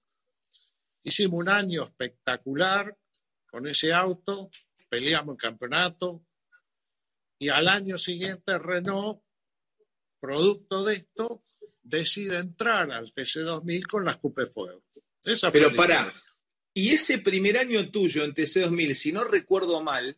hicimos 1.03 1.39
un 1.39 1.49
año 1.49 1.83
espectacular 1.83 2.97
con 3.49 3.67
ese 3.67 3.93
auto, 3.93 4.49
peleamos 4.89 5.35
el 5.35 5.41
campeonato 5.41 6.25
y 7.39 7.49
al 7.49 7.67
año 7.67 7.97
siguiente 7.97 8.57
Renault, 8.57 9.21
producto 10.19 10.83
de 10.83 10.95
esto, 10.95 11.41
decide 11.83 12.37
entrar 12.37 12.91
al 12.91 13.13
TC2000 13.13 13.87
con 13.87 14.05
las 14.05 14.17
Coupe 14.17 14.47
Fuego. 14.47 14.83
Pero 15.51 15.73
para, 15.73 16.11
y 16.73 16.89
ese 16.89 17.19
primer 17.19 17.57
año 17.57 17.89
tuyo 17.91 18.23
en 18.23 18.33
TC2000, 18.33 18.93
si 18.93 19.11
no 19.11 19.23
recuerdo 19.23 19.81
mal, 19.83 20.17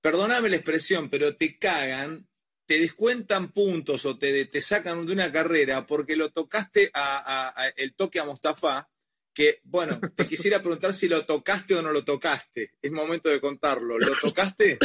perdóname 0.00 0.48
la 0.48 0.56
expresión, 0.56 1.08
pero 1.08 1.36
te 1.36 1.58
cagan 1.58 2.28
te 2.72 2.80
descuentan 2.80 3.52
puntos 3.52 4.06
o 4.06 4.16
te, 4.16 4.46
te 4.46 4.62
sacan 4.62 5.04
de 5.04 5.12
una 5.12 5.30
carrera 5.30 5.84
porque 5.84 6.16
lo 6.16 6.32
tocaste 6.32 6.90
a, 6.94 7.70
el 7.76 7.94
toque 7.94 8.18
a 8.18 8.24
Mustafa, 8.24 8.88
que, 9.34 9.60
bueno, 9.64 10.00
te 10.16 10.24
quisiera 10.24 10.58
preguntar 10.60 10.94
si 10.94 11.06
lo 11.06 11.26
tocaste 11.26 11.74
o 11.74 11.82
no 11.82 11.92
lo 11.92 12.02
tocaste. 12.02 12.72
Es 12.80 12.90
momento 12.90 13.28
de 13.28 13.42
contarlo. 13.42 13.98
¿Lo 13.98 14.18
tocaste? 14.18 14.78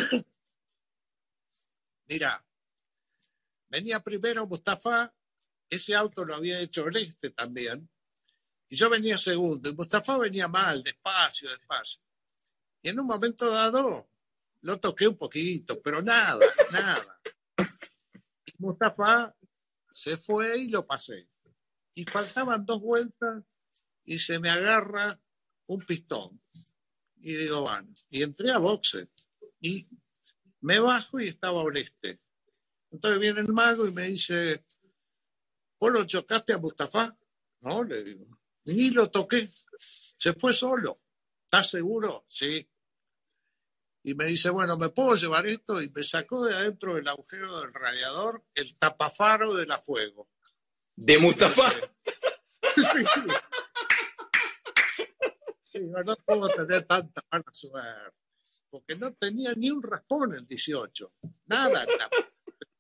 Mira, 2.09 2.45
venía 3.69 4.03
primero 4.03 4.45
Mustafa, 4.47 5.15
ese 5.69 5.95
auto 5.95 6.25
lo 6.25 6.35
había 6.35 6.59
hecho 6.59 6.89
este 6.89 7.29
también, 7.29 7.89
y 8.67 8.75
yo 8.75 8.89
venía 8.89 9.17
segundo, 9.17 9.69
y 9.69 9.73
Mustafa 9.73 10.17
venía 10.17 10.49
mal, 10.49 10.83
despacio, 10.83 11.49
despacio. 11.51 12.01
Y 12.81 12.89
en 12.89 12.99
un 12.99 13.07
momento 13.07 13.49
dado 13.49 14.09
lo 14.59 14.77
toqué 14.77 15.07
un 15.07 15.15
poquito, 15.15 15.81
pero 15.81 16.01
nada, 16.01 16.45
nada. 16.73 17.21
Mustafa 18.57 19.35
se 19.91 20.17
fue 20.17 20.57
y 20.57 20.69
lo 20.69 20.85
pasé. 20.85 21.29
Y 21.93 22.05
faltaban 22.05 22.65
dos 22.65 22.81
vueltas 22.81 23.43
y 24.05 24.19
se 24.19 24.39
me 24.39 24.49
agarra 24.49 25.19
un 25.67 25.85
pistón. 25.85 26.41
Y 27.17 27.33
digo, 27.35 27.61
bueno, 27.61 27.93
y 28.09 28.21
entré 28.21 28.51
a 28.51 28.59
boxe. 28.59 29.09
Y 29.59 29.87
me 30.61 30.79
bajo 30.79 31.19
y 31.19 31.29
estaba 31.29 31.63
Oreste. 31.63 32.21
Entonces 32.91 33.19
viene 33.19 33.41
el 33.41 33.51
mago 33.51 33.87
y 33.87 33.91
me 33.91 34.03
dice, 34.03 34.63
¿vos 35.79 35.91
lo 35.91 36.05
chocaste 36.05 36.53
a 36.53 36.59
Mustafa? 36.59 37.17
No, 37.61 37.83
le 37.83 38.03
digo. 38.03 38.39
Ni 38.65 38.91
lo 38.91 39.09
toqué. 39.09 39.51
Se 40.17 40.33
fue 40.33 40.53
solo. 40.53 41.01
¿Estás 41.45 41.71
seguro? 41.71 42.25
Sí 42.27 42.67
y 44.07 44.15
me 44.15 44.25
dice, 44.25 44.49
bueno, 44.49 44.77
¿me 44.77 44.87
puedo 44.87 45.17
llevar 45.17 45.45
esto? 45.47 45.81
Y 45.81 45.89
me 45.89 46.01
sacó 46.01 46.45
de 46.45 46.55
adentro 46.55 46.95
del 46.95 47.09
agujero 47.09 47.59
del 47.59 47.73
radiador 47.73 48.41
el 48.55 48.77
tapafaro 48.77 49.53
de 49.53 49.65
la 49.65 49.79
fuego. 49.79 50.29
¿De 50.95 51.17
Mustafa? 51.17 51.69
sí. 52.73 53.05
sí. 55.73 55.81
no 56.05 56.15
puedo 56.25 56.47
tener 56.47 56.83
tanta 56.83 57.21
mala 57.29 57.43
suerte. 57.51 58.15
Porque 58.69 58.95
no 58.95 59.13
tenía 59.13 59.53
ni 59.55 59.71
un 59.71 59.83
raspón 59.83 60.35
el 60.35 60.47
18. 60.47 61.11
Nada, 61.47 61.85
nada. 61.85 62.09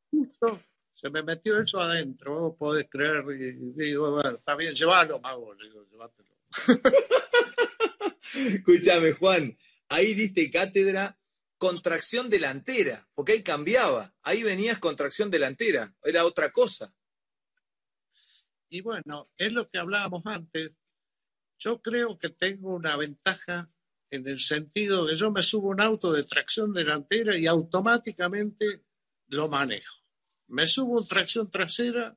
Justo 0.09 0.61
se 0.93 1.09
me 1.09 1.23
metió 1.23 1.61
eso 1.61 1.81
adentro, 1.81 2.39
vos 2.39 2.55
podés 2.57 2.87
creer. 2.89 3.25
Y 3.37 3.73
digo, 3.73 4.11
bueno, 4.11 4.37
está 4.37 4.55
bien, 4.55 4.73
llévalo, 4.73 5.19
mago. 5.19 5.53
Le 5.55 5.65
digo, 5.65 5.85
llévatelo. 5.91 6.29
Escúchame, 8.33 9.11
Juan 9.11 9.57
ahí 9.89 10.13
diste 10.13 10.49
cátedra 10.49 11.17
contracción 11.57 12.29
delantera, 12.29 13.07
porque 13.15 13.33
ahí 13.33 13.43
cambiaba, 13.43 14.15
ahí 14.21 14.43
venías 14.43 14.79
contracción 14.79 15.31
delantera, 15.31 15.95
era 16.03 16.25
otra 16.25 16.51
cosa. 16.51 16.93
Y 18.69 18.81
bueno, 18.81 19.31
es 19.37 19.51
lo 19.51 19.67
que 19.67 19.79
hablábamos 19.79 20.25
antes. 20.25 20.71
Yo 21.57 21.81
creo 21.81 22.17
que 22.17 22.29
tengo 22.29 22.75
una 22.75 22.95
ventaja 22.95 23.71
en 24.09 24.27
el 24.27 24.39
sentido 24.39 25.05
de 25.05 25.17
yo 25.17 25.31
me 25.31 25.41
subo 25.41 25.69
un 25.69 25.81
auto 25.81 26.11
de 26.13 26.23
tracción 26.23 26.73
delantera 26.73 27.37
y 27.37 27.47
automáticamente 27.47 28.83
lo 29.27 29.49
manejo. 29.49 30.03
Me 30.47 30.67
subo 30.67 30.99
un 30.99 31.07
tracción 31.07 31.49
trasera, 31.49 32.15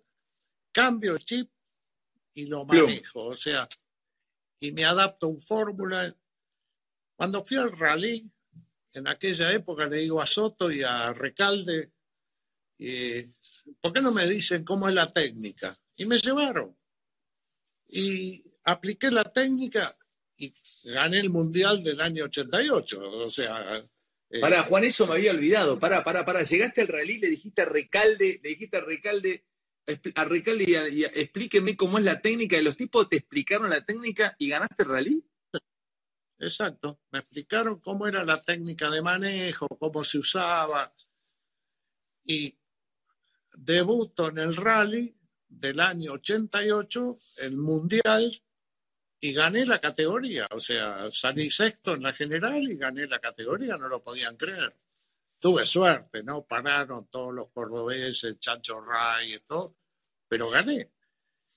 cambio 0.73 1.13
el 1.13 1.25
chip 1.25 1.51
y 2.35 2.47
lo 2.47 2.65
manejo. 2.65 3.25
O 3.25 3.35
sea, 3.35 3.69
y 4.61 4.73
me 4.73 4.85
adapto 4.85 5.27
a 5.27 5.31
un 5.31 5.41
fórmula 5.41 6.15
cuando 7.21 7.45
fui 7.45 7.59
al 7.59 7.77
rally, 7.77 8.27
en 8.95 9.07
aquella 9.07 9.53
época 9.53 9.87
le 9.87 9.99
digo 9.99 10.23
a 10.23 10.27
Soto 10.27 10.73
y 10.73 10.83
a 10.83 11.13
Recalde, 11.13 11.93
¿por 13.79 13.93
qué 13.93 14.01
no 14.01 14.11
me 14.11 14.27
dicen 14.27 14.65
cómo 14.65 14.89
es 14.89 14.95
la 14.95 15.07
técnica? 15.07 15.79
Y 15.97 16.07
me 16.07 16.17
llevaron. 16.17 16.75
Y 17.89 18.43
apliqué 18.65 19.11
la 19.11 19.25
técnica 19.25 19.99
y 20.39 20.55
gané 20.83 21.21
el 21.21 21.29
mundial 21.29 21.85
del 21.85 22.01
año 22.01 22.25
88. 22.25 22.99
O 22.99 23.29
sea. 23.29 23.85
Eh, 24.31 24.41
para, 24.41 24.63
Juan, 24.63 24.85
eso 24.85 25.07
me 25.07 25.17
había 25.17 25.33
olvidado. 25.33 25.79
Para, 25.79 26.03
para, 26.03 26.25
para. 26.25 26.43
Llegaste 26.43 26.81
al 26.81 26.89
rally, 26.89 27.19
le 27.19 27.29
dijiste 27.29 27.61
a 27.61 27.67
Recalde, 27.67 28.41
le 28.43 28.49
dijiste 28.49 28.79
a 28.79 28.81
Recalde, 28.81 29.45
a 30.15 30.25
Recalde 30.25 30.91
y, 30.91 31.05
explíqueme 31.05 31.77
cómo 31.77 31.99
es 31.99 32.05
la 32.05 32.23
técnica. 32.23 32.57
Y 32.57 32.63
los 32.63 32.79
tipos 32.79 33.11
te 33.11 33.17
explicaron 33.17 33.69
la 33.69 33.85
técnica 33.85 34.35
y 34.39 34.49
ganaste 34.49 34.85
el 34.85 34.89
rally. 34.89 35.30
Exacto. 36.41 37.01
Me 37.11 37.19
explicaron 37.19 37.81
cómo 37.81 38.07
era 38.07 38.25
la 38.25 38.39
técnica 38.39 38.89
de 38.89 39.03
manejo, 39.03 39.69
cómo 39.79 40.03
se 40.03 40.19
usaba. 40.19 40.91
Y 42.25 42.57
debuto 43.53 44.29
en 44.29 44.39
el 44.39 44.57
rally 44.57 45.15
del 45.47 45.81
año 45.81 46.13
88, 46.13 47.19
el 47.39 47.57
mundial 47.59 48.43
y 49.21 49.35
gané 49.35 49.67
la 49.67 49.81
categoría. 49.81 50.47
O 50.51 50.61
sea, 50.61 51.11
salí 51.13 51.51
sexto 51.51 51.95
en 51.95 52.05
la 52.05 52.13
general 52.15 52.63
y 52.63 52.77
gané 52.77 53.07
la 53.07 53.19
categoría, 53.19 53.77
no 53.77 53.89
lo 53.89 54.01
podían 54.01 54.37
creer. 54.37 54.75
Tuve 55.39 55.67
suerte, 55.67 56.23
¿no? 56.23 56.47
Pararon 56.47 57.09
todos 57.11 57.35
los 57.35 57.51
cordobeses, 57.51 58.39
Chancho 58.39 58.81
Ray 58.81 59.35
y 59.35 59.39
todo, 59.41 59.77
pero 60.27 60.49
gané. 60.49 60.91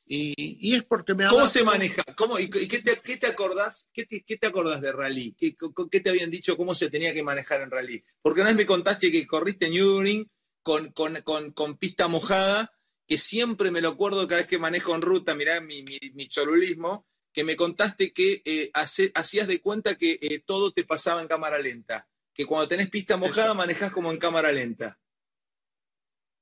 Y, 0.06 0.76
es 0.76 0.84
porque 0.84 1.14
me 1.14 1.28
¿Cómo 1.28 1.48
se 1.48 1.64
maneja? 1.64 2.04
¿Cómo, 2.16 2.38
y, 2.38 2.50
qué, 2.50 2.80
te, 2.80 3.00
qué, 3.02 3.18
te, 3.18 3.28
acordás? 3.28 3.90
¿Qué 3.94 4.06
te, 4.06 4.24
qué 4.24 4.38
te 4.38 4.48
acordás 4.48 4.82
de 4.82 4.92
rally? 4.92 5.34
¿Qué, 5.38 5.56
¿Qué, 5.90 6.00
te 6.02 6.10
habían 6.10 6.30
dicho 6.30 6.58
cómo 6.58 6.76
se 6.76 6.90
tenía 6.90 7.14
que 7.14 7.24
manejar 7.24 7.62
en 7.62 7.72
rally? 7.72 8.04
Porque 8.22 8.42
una 8.42 8.50
vez 8.50 8.58
me 8.58 8.66
contaste 8.66 9.12
que 9.12 9.26
corriste 9.26 9.68
en 9.68 9.74
Nürburgring 9.74 10.30
con, 10.62 10.92
con, 10.92 11.22
con, 11.22 11.52
con, 11.54 11.78
pista 11.78 12.08
mojada, 12.08 12.74
que 13.08 13.18
siempre 13.18 13.72
me 13.72 13.82
lo 13.82 13.90
acuerdo 13.90 14.28
cada 14.28 14.42
vez 14.42 14.48
que 14.48 14.58
manejo 14.58 14.94
en 14.94 15.02
ruta, 15.02 15.36
mirá 15.36 15.62
mi, 15.62 15.84
mi, 15.84 15.98
mi 16.14 16.28
cholulismo, 16.28 17.08
que 17.32 17.44
me 17.44 17.56
contaste 17.56 18.12
que 18.14 18.42
eh, 18.46 18.72
hacías 18.74 19.48
de 19.48 19.62
cuenta 19.62 19.96
que 19.96 20.20
eh, 20.22 20.44
todo 20.46 20.72
te 20.74 20.84
pasaba 20.84 21.22
en 21.22 21.28
cámara 21.28 21.60
lenta, 21.60 22.08
que 22.34 22.46
cuando 22.46 22.68
tenés 22.68 22.90
pista 22.90 23.18
mojada 23.18 23.54
manejás 23.54 23.92
como 23.92 24.12
en 24.12 24.20
cámara 24.20 24.52
lenta. 24.52 25.00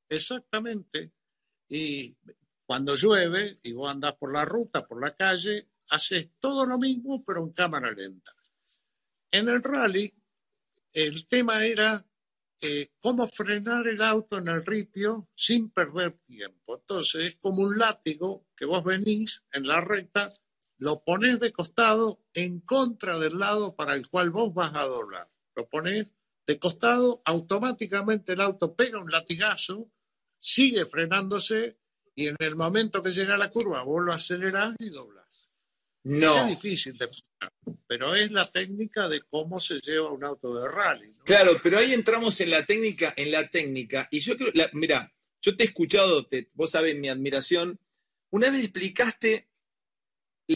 Exactamente. 0.09 1.11
Y 1.69 2.17
cuando 2.71 2.95
llueve 2.95 3.57
y 3.63 3.73
vos 3.73 3.91
andás 3.91 4.13
por 4.15 4.31
la 4.31 4.45
ruta, 4.45 4.87
por 4.87 5.01
la 5.01 5.13
calle, 5.13 5.67
haces 5.89 6.29
todo 6.39 6.65
lo 6.65 6.79
mismo, 6.79 7.21
pero 7.21 7.43
en 7.43 7.51
cámara 7.51 7.91
lenta. 7.91 8.31
En 9.29 9.49
el 9.49 9.61
rally, 9.61 10.13
el 10.93 11.27
tema 11.27 11.65
era 11.65 12.05
eh, 12.61 12.93
cómo 13.01 13.27
frenar 13.27 13.85
el 13.87 14.01
auto 14.01 14.37
en 14.37 14.47
el 14.47 14.65
ripio 14.65 15.27
sin 15.33 15.69
perder 15.69 16.17
tiempo. 16.25 16.77
Entonces, 16.77 17.25
es 17.25 17.35
como 17.41 17.63
un 17.63 17.77
látigo 17.77 18.47
que 18.55 18.63
vos 18.63 18.85
venís 18.85 19.43
en 19.51 19.67
la 19.67 19.81
recta 19.81 20.31
lo 20.77 21.03
pones 21.03 21.41
de 21.41 21.51
costado 21.51 22.23
en 22.33 22.61
contra 22.61 23.19
del 23.19 23.37
lado 23.37 23.75
para 23.75 23.95
el 23.95 24.07
cual 24.07 24.29
vos 24.29 24.53
vas 24.53 24.73
a 24.75 24.85
doblar. 24.85 25.29
Lo 25.57 25.67
pones 25.67 26.13
de 26.47 26.57
costado, 26.57 27.21
automáticamente 27.25 28.31
el 28.31 28.39
auto 28.39 28.77
pega 28.77 28.97
un 28.97 29.11
latigazo, 29.11 29.91
sigue 30.39 30.85
frenándose 30.85 31.80
y 32.15 32.27
en 32.27 32.35
el 32.39 32.55
momento 32.55 33.01
que 33.01 33.11
llega 33.11 33.37
la 33.37 33.49
curva 33.49 33.83
vos 33.83 34.03
lo 34.03 34.13
acelerás 34.13 34.73
y 34.79 34.89
doblas. 34.89 35.49
No. 36.03 36.37
Es 36.37 36.47
difícil 36.47 36.97
de 36.97 37.09
pero 37.87 38.15
es 38.15 38.31
la 38.31 38.49
técnica 38.49 39.07
de 39.07 39.21
cómo 39.21 39.59
se 39.59 39.79
lleva 39.81 40.11
un 40.11 40.23
auto 40.23 40.59
de 40.59 40.67
rally. 40.67 41.13
Claro, 41.25 41.59
pero 41.61 41.77
ahí 41.77 41.93
entramos 41.93 42.39
en 42.41 42.49
la 42.49 42.65
técnica, 42.65 43.13
en 43.15 43.31
la 43.31 43.49
técnica. 43.49 44.07
Y 44.11 44.19
yo 44.19 44.37
creo, 44.37 44.51
mira, 44.73 45.13
yo 45.41 45.55
te 45.55 45.63
he 45.63 45.67
escuchado, 45.67 46.27
vos 46.53 46.71
sabés 46.71 46.97
mi 46.97 47.09
admiración. 47.09 47.79
Una 48.29 48.49
vez 48.49 48.63
explicaste 48.63 49.51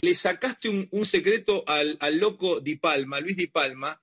le 0.02 0.14
sacaste 0.14 0.88
un, 0.90 1.06
secreto 1.06 1.64
al, 1.66 1.98
loco 2.18 2.60
Di 2.60 2.76
Palma, 2.76 3.20
Luis 3.20 3.36
Di 3.36 3.46
Palma, 3.46 4.00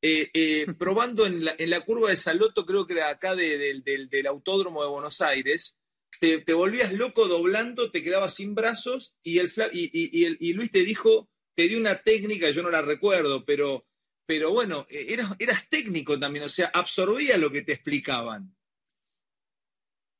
eh, 0.00 0.30
eh, 0.32 0.66
probando 0.78 1.26
en 1.26 1.44
la, 1.44 1.80
curva 1.80 2.10
de 2.10 2.16
Saloto, 2.16 2.64
creo 2.64 2.86
que 2.86 2.94
era 2.94 3.08
acá 3.08 3.34
del, 3.34 4.26
Autódromo 4.28 4.82
de 4.82 4.88
Buenos 4.88 5.20
Aires, 5.20 5.78
te, 6.20 6.52
volvías 6.54 6.92
loco 6.92 7.28
doblando, 7.28 7.90
te 7.90 8.02
quedabas 8.02 8.34
sin 8.34 8.54
brazos 8.54 9.14
y, 9.22 9.38
el, 9.38 9.50
y, 9.72 10.52
Luis 10.52 10.70
te 10.70 10.84
dijo, 10.84 11.28
te 11.54 11.68
dio 11.68 11.78
una 11.78 12.02
técnica, 12.02 12.50
yo 12.50 12.62
no 12.62 12.70
la 12.70 12.82
recuerdo, 12.82 13.44
pero, 13.44 13.86
pero 14.26 14.50
bueno, 14.50 14.86
eh, 14.88 15.06
eras, 15.10 15.34
eras 15.38 15.68
técnico 15.68 16.18
también, 16.18 16.44
o 16.44 16.48
sea, 16.48 16.70
absorbía 16.72 17.36
lo 17.36 17.50
que 17.50 17.62
te 17.62 17.72
explicaban. 17.72 18.56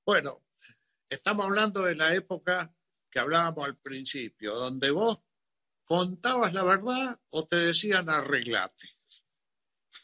Bueno, 0.05 0.44
estamos 1.09 1.46
hablando 1.46 1.83
de 1.83 1.94
la 1.94 2.14
época 2.14 2.75
que 3.11 3.18
hablábamos 3.18 3.64
al 3.64 3.77
principio, 3.79 4.55
donde 4.55 4.90
vos 4.90 5.22
contabas 5.85 6.53
la 6.53 6.64
verdad 6.64 7.18
o 7.31 7.46
te 7.46 7.57
decían 7.57 8.09
arreglate. 8.11 8.88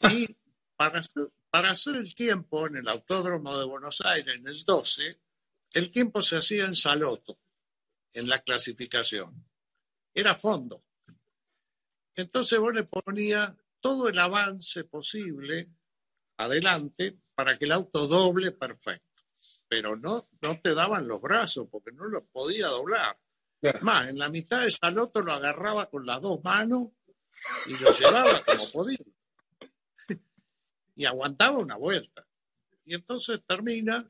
Y 0.09 0.35
para, 0.75 1.01
para 1.49 1.71
hacer 1.71 1.97
el 1.97 2.15
tiempo 2.15 2.67
en 2.67 2.77
el 2.77 2.87
Autódromo 2.87 3.57
de 3.57 3.65
Buenos 3.65 4.01
Aires, 4.01 4.35
en 4.35 4.47
el 4.47 4.63
12, 4.63 5.21
el 5.73 5.91
tiempo 5.91 6.21
se 6.21 6.37
hacía 6.37 6.65
en 6.65 6.75
Saloto, 6.75 7.39
en 8.13 8.27
la 8.27 8.41
clasificación. 8.41 9.45
Era 10.13 10.35
fondo. 10.35 10.83
Entonces 12.15 12.59
vos 12.59 12.73
le 12.73 12.83
ponías 12.83 13.51
todo 13.79 14.07
el 14.07 14.17
avance 14.17 14.83
posible 14.85 15.69
adelante 16.37 17.19
para 17.35 17.57
que 17.57 17.65
el 17.65 17.71
auto 17.71 18.07
doble 18.07 18.51
perfecto 18.51 19.13
pero 19.73 19.95
no, 19.95 20.29
no 20.41 20.61
te 20.61 20.75
daban 20.75 21.07
los 21.07 21.19
brazos 21.19 21.67
porque 21.71 21.91
no 21.91 22.05
los 22.05 22.23
podía 22.31 22.67
doblar. 22.67 23.19
Más, 23.81 24.07
en 24.07 24.19
la 24.19 24.29
mitad 24.29 24.61
de 24.61 24.69
Saloto 24.69 25.21
lo 25.21 25.33
agarraba 25.33 25.89
con 25.89 26.05
las 26.05 26.21
dos 26.21 26.43
manos 26.43 26.89
y 27.65 27.77
lo 27.79 27.91
llevaba 27.91 28.43
como 28.45 28.69
podía. 28.69 28.99
y 30.93 31.05
aguantaba 31.05 31.57
una 31.57 31.75
vuelta. 31.75 32.23
Y 32.85 32.93
entonces 32.93 33.39
termina 33.47 34.07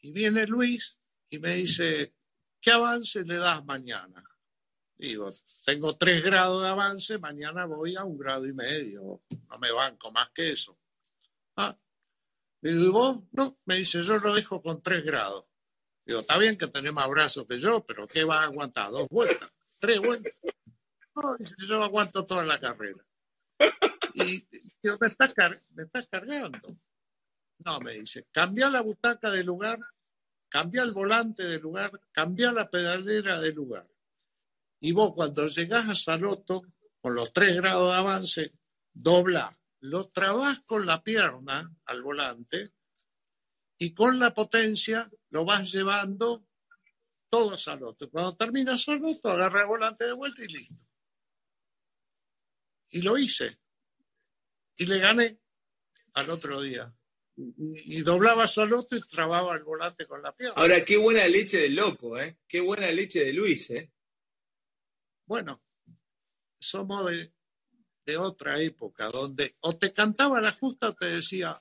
y 0.00 0.12
viene 0.12 0.46
Luis 0.46 0.98
y 1.32 1.38
me 1.38 1.54
dice, 1.54 2.14
¿qué 2.60 2.70
avance 2.70 3.24
le 3.24 3.38
das 3.38 3.64
mañana? 3.64 4.22
Digo, 4.96 5.32
tengo 5.64 5.96
tres 5.96 6.22
grados 6.22 6.62
de 6.62 6.68
avance, 6.68 7.18
mañana 7.18 7.64
voy 7.64 7.96
a 7.96 8.04
un 8.04 8.18
grado 8.18 8.46
y 8.46 8.52
medio, 8.52 9.22
no 9.48 9.58
me 9.58 9.72
banco 9.72 10.12
más 10.12 10.28
que 10.30 10.52
eso. 10.52 10.78
Ah, 11.56 11.74
Digo, 12.60 12.80
¿y 12.84 12.88
vos? 12.90 13.24
No, 13.32 13.58
me 13.64 13.76
dice, 13.76 14.02
yo 14.02 14.18
lo 14.18 14.34
dejo 14.34 14.60
con 14.60 14.82
tres 14.82 15.04
grados. 15.04 15.46
Digo, 16.04 16.20
está 16.20 16.36
bien 16.36 16.58
que 16.58 16.66
tenés 16.66 16.92
más 16.92 17.08
brazos 17.08 17.46
que 17.48 17.58
yo, 17.58 17.82
pero 17.82 18.06
¿qué 18.06 18.24
va 18.24 18.42
a 18.42 18.44
aguantar? 18.44 18.90
¿Dos 18.90 19.08
vueltas? 19.08 19.50
¿Tres 19.80 20.00
vueltas? 20.00 20.34
No, 21.16 21.34
dice, 21.38 21.54
yo 21.66 21.82
aguanto 21.82 22.26
toda 22.26 22.44
la 22.44 22.60
carrera. 22.60 23.02
Y 24.14 24.46
digo, 24.82 24.98
me 25.00 25.06
estás, 25.06 25.34
me 25.70 25.84
estás 25.84 26.06
cargando. 26.08 26.60
No, 27.64 27.80
me 27.80 27.92
dice, 27.94 28.26
cambia 28.30 28.68
la 28.68 28.82
butaca 28.82 29.30
de 29.30 29.42
lugar, 29.42 29.80
cambia 30.52 30.82
el 30.82 30.92
volante 30.92 31.44
de 31.44 31.58
lugar, 31.58 31.98
cambia 32.10 32.52
la 32.52 32.68
pedalera 32.68 33.40
de 33.40 33.54
lugar. 33.54 33.88
Y 34.80 34.92
vos 34.92 35.14
cuando 35.14 35.48
llegás 35.48 35.88
a 35.88 35.94
Saloto, 35.94 36.62
con 37.00 37.14
los 37.14 37.32
tres 37.32 37.56
grados 37.56 37.88
de 37.88 37.96
avance, 37.96 38.52
dobla 38.92 39.58
lo 39.80 40.10
trabas 40.10 40.60
con 40.60 40.84
la 40.84 41.02
pierna 41.02 41.74
al 41.86 42.02
volante 42.02 42.74
y 43.78 43.94
con 43.94 44.18
la 44.18 44.34
potencia 44.34 45.10
lo 45.30 45.46
vas 45.46 45.72
llevando 45.72 46.46
todo 47.30 47.56
al 47.66 47.82
otro. 47.82 48.10
Cuando 48.10 48.36
terminas 48.36 48.86
al 48.90 49.02
otro, 49.06 49.30
agarra 49.30 49.62
el 49.62 49.68
volante 49.68 50.04
de 50.04 50.12
vuelta 50.12 50.44
y 50.44 50.48
listo. 50.48 50.76
Y 52.90 53.00
lo 53.00 53.16
hice. 53.16 53.58
Y 54.76 54.84
le 54.84 54.98
gané 54.98 55.40
al 56.12 56.28
otro 56.28 56.60
día. 56.60 56.94
Y 57.36 58.02
doblaba 58.02 58.44
al 58.44 58.72
otro 58.74 58.98
y 58.98 59.02
trababa 59.02 59.54
el 59.56 59.64
volante 59.64 60.04
con 60.04 60.22
la 60.22 60.32
pierna. 60.32 60.54
Ahora, 60.60 60.84
qué 60.84 60.96
buena 60.96 61.26
leche 61.26 61.58
del 61.58 61.74
loco, 61.74 62.18
¿eh? 62.18 62.38
Qué 62.46 62.60
buena 62.60 62.90
leche 62.90 63.24
de 63.24 63.32
Luis, 63.32 63.70
¿eh? 63.70 63.90
Bueno, 65.26 65.62
somos 66.60 67.10
de, 67.10 67.32
de 68.04 68.16
otra 68.16 68.60
época, 68.60 69.08
donde 69.08 69.56
o 69.60 69.76
te 69.76 69.92
cantaba 69.92 70.40
la 70.40 70.52
justa 70.52 70.90
o 70.90 70.94
te 70.94 71.06
decía, 71.06 71.58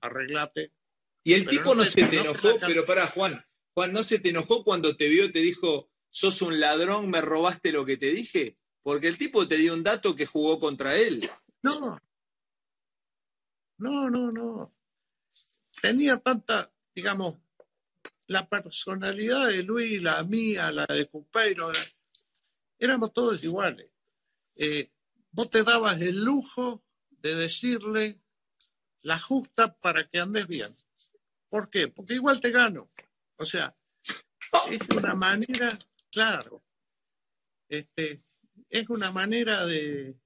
arreglate. 0.00 0.72
Y 1.24 1.34
el 1.34 1.48
tipo 1.48 1.74
no, 1.74 1.84
se 1.84 2.04
te 2.04 2.20
enojó, 2.20 2.58
pero 2.60 2.84
para 2.84 3.06
Juan, 3.06 3.44
Juan, 3.74 3.92
¿no 3.92 4.02
se 4.02 4.18
te 4.18 4.30
enojó 4.30 4.64
cuando 4.64 4.96
te 4.96 5.08
vio 5.08 5.26
y 5.26 5.32
te 5.32 5.40
dijo, 5.40 5.90
sos 6.10 6.42
un 6.42 6.60
ladrón, 6.60 7.10
me 7.10 7.20
robaste 7.20 7.72
lo 7.72 7.84
que 7.84 7.96
te 7.96 8.10
dije? 8.10 8.58
Porque 8.82 9.08
el 9.08 9.18
tipo 9.18 9.46
te 9.46 9.56
dio 9.56 9.74
un 9.74 9.82
dato 9.82 10.16
que 10.16 10.26
jugó 10.26 10.58
contra 10.58 10.96
él. 10.96 11.28
No. 11.62 12.00
No, 13.78 14.10
no, 14.10 14.32
no. 14.32 14.74
Tenía 15.80 16.18
tanta, 16.18 16.72
digamos, 16.94 17.36
la 18.26 18.48
personalidad 18.48 19.48
de 19.48 19.62
Luis, 19.62 20.00
la 20.00 20.22
mía, 20.24 20.70
la 20.70 20.86
de 20.86 21.08
Cupeiro, 21.08 21.72
éramos 22.78 23.12
todos 23.12 23.42
iguales. 23.42 23.90
Eh, 24.56 24.90
vos 25.32 25.50
te 25.50 25.64
dabas 25.64 26.00
el 26.00 26.22
lujo 26.22 26.84
de 27.10 27.34
decirle 27.34 28.20
la 29.02 29.18
justa 29.18 29.74
para 29.74 30.06
que 30.06 30.18
andes 30.18 30.46
bien. 30.46 30.76
¿Por 31.48 31.70
qué? 31.70 31.88
Porque 31.88 32.14
igual 32.14 32.40
te 32.40 32.50
gano. 32.50 32.90
O 33.36 33.44
sea, 33.44 33.74
es 34.70 34.80
una 34.96 35.14
manera, 35.14 35.76
claro. 36.10 36.62
Este, 37.68 38.22
es 38.68 38.88
una 38.88 39.10
manera 39.10 39.64
de... 39.66 40.16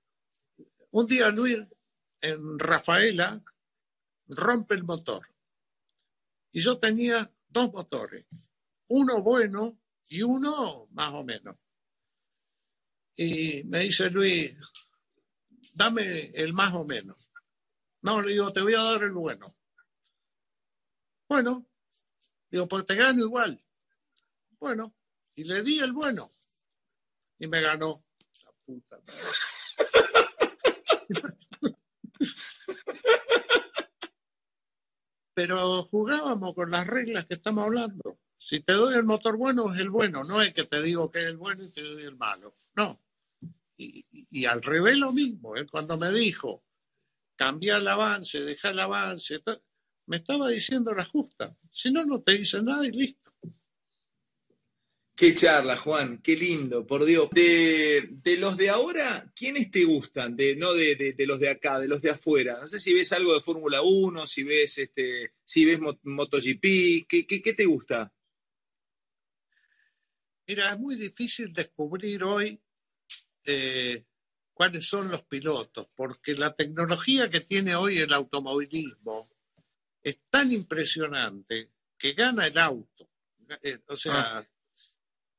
Un 0.91 1.07
día 1.07 1.31
Luis 1.31 1.59
en 2.21 2.59
Rafaela 2.59 3.43
rompe 4.29 4.75
el 4.75 4.85
motor. 4.85 5.34
Y 6.55 6.61
yo 6.61 6.79
tenía 6.79 7.29
dos 7.49 7.73
motores, 7.73 8.29
uno 8.87 9.25
bueno 9.25 9.77
y 10.07 10.23
uno 10.23 10.87
más 10.93 11.13
o 11.13 11.25
menos. 11.25 11.57
Y 13.17 13.65
me 13.65 13.81
dice 13.81 14.09
Luis, 14.09 14.55
dame 15.73 16.31
el 16.33 16.53
más 16.53 16.73
o 16.75 16.85
menos. 16.85 17.17
No, 18.03 18.21
le 18.21 18.35
digo, 18.35 18.53
te 18.53 18.63
voy 18.63 18.75
a 18.75 18.83
dar 18.85 19.03
el 19.03 19.11
bueno. 19.11 19.57
Bueno, 21.29 21.67
digo, 22.49 22.69
pues 22.69 22.87
te 22.87 22.95
gano 22.95 23.25
igual. 23.25 23.61
Bueno, 24.61 24.95
y 25.35 25.43
le 25.43 25.61
di 25.65 25.81
el 25.81 25.93
bueno. 25.93 26.31
Y 27.37 27.49
me 27.49 27.63
ganó. 27.63 28.05
La 28.45 28.53
puta 28.65 29.03
Pero 35.35 35.83
jugábamos 35.83 36.55
con 36.55 36.71
las 36.71 36.87
reglas 36.87 37.27
que 37.27 37.35
estamos 37.35 37.65
hablando. 37.65 38.19
Si 38.37 38.61
te 38.61 38.73
doy 38.73 38.95
el 38.95 39.05
motor 39.05 39.37
bueno, 39.37 39.73
es 39.75 39.81
el 39.81 39.91
bueno. 39.91 40.25
No 40.25 40.41
es 40.41 40.53
que 40.53 40.65
te 40.65 40.81
digo 40.83 41.11
que 41.11 41.21
es 41.21 41.27
el 41.27 41.37
bueno 41.37 41.65
y 41.65 41.71
te 41.71 41.83
doy 41.83 42.03
el 42.05 42.17
malo. 42.17 42.57
No. 42.77 43.01
Y, 43.77 44.45
al 44.47 44.63
revés 44.63 44.97
lo 44.97 45.13
mismo. 45.13 45.57
¿eh? 45.57 45.67
Cuando 45.67 45.99
me 45.99 46.13
dijo, 46.13 46.65
cambia 47.37 47.79
el 47.79 47.89
avance, 47.89 48.41
deja 48.41 48.71
el 48.71 48.79
avance, 48.79 49.43
me 50.07 50.19
estaba 50.19 50.49
diciendo 50.49 50.95
la 50.95 51.05
justa. 51.05 51.57
Si 51.71 51.91
no, 51.91 52.05
no 52.05 52.23
te 52.23 52.39
dice 52.39 52.63
nada 52.63 52.87
y 52.87 52.93
listo. 52.93 53.34
Qué 55.17 55.33
charla, 55.33 55.77
Juan, 55.77 56.19
qué 56.19 56.35
lindo, 56.35 56.85
por 56.85 57.05
Dios. 57.05 57.29
De, 57.31 58.37
los 58.37 58.57
de 58.57 58.69
ahora, 58.69 59.31
¿quiénes 59.33 59.71
te 59.71 59.85
gustan? 59.85 60.35
De, 60.35 60.57
no 60.57 60.75
de, 60.75 61.15
los 61.19 61.39
de 61.39 61.51
acá, 61.51 61.79
de 61.79 61.87
los 61.87 62.03
de 62.03 62.11
afuera. 62.11 62.59
No 62.61 62.67
sé 62.67 62.81
si 62.81 62.93
ves 62.93 63.13
algo 63.13 63.33
de 63.33 63.41
Fórmula 63.41 63.81
1, 63.81 64.27
si 64.27 64.43
ves 64.43 64.79
este, 64.79 65.35
si 65.45 65.65
ves 65.65 65.79
MotoGP, 66.03 67.07
¿qué, 67.09 67.27
qué, 67.29 67.55
te 67.55 67.65
gusta? 67.65 68.13
Mira, 70.49 70.73
es 70.73 70.79
muy 70.81 70.97
difícil 70.97 71.53
descubrir 71.53 72.25
hoy 72.25 72.61
eh, 73.45 74.05
cuáles 74.53 74.85
son 74.85 75.11
los 75.11 75.23
pilotos, 75.23 75.87
porque 75.95 76.35
la 76.35 76.57
tecnología 76.57 77.31
que 77.31 77.41
tiene 77.41 77.77
hoy 77.77 77.99
el 77.99 78.13
automovilismo 78.13 79.31
es 80.03 80.19
tan 80.29 80.51
impresionante 80.51 81.71
que 81.97 82.15
gana 82.15 82.49
el 82.49 82.59
auto. 82.59 83.09
Eh, 83.63 83.79
o 83.87 83.97
sea, 83.97 84.39
ah. 84.39 84.49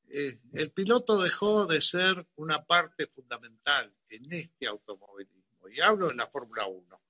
Eh, 0.09 0.39
el 0.53 0.71
piloto 0.71 1.21
dejó 1.21 1.65
de 1.65 1.81
ser 1.81 2.27
una 2.35 2.63
parte 2.63 3.07
fundamental 3.07 3.93
en 4.09 4.31
este 4.31 4.67
automovilismo, 4.67 5.67
y 5.69 5.79
hablo 5.81 6.11
en 6.11 6.17
la 6.17 6.27
Fórmula 6.27 6.67
1. 6.67 7.01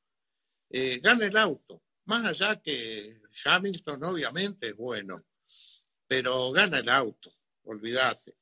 Eh, 0.69 0.99
gana 0.99 1.25
el 1.25 1.37
auto, 1.37 1.83
más 2.05 2.25
allá 2.25 2.61
que 2.61 3.21
Hamilton 3.43 4.03
obviamente 4.03 4.69
es 4.69 4.75
bueno, 4.75 5.23
pero 6.07 6.51
gana 6.51 6.79
el 6.79 6.89
auto, 6.89 7.33
olvídate. 7.63 8.37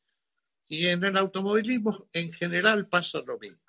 Y 0.68 0.88
en 0.88 1.04
el 1.04 1.18
automovilismo 1.18 2.10
en 2.14 2.32
general 2.32 2.88
pasa 2.88 3.22
lo 3.26 3.38
mismo. 3.38 3.60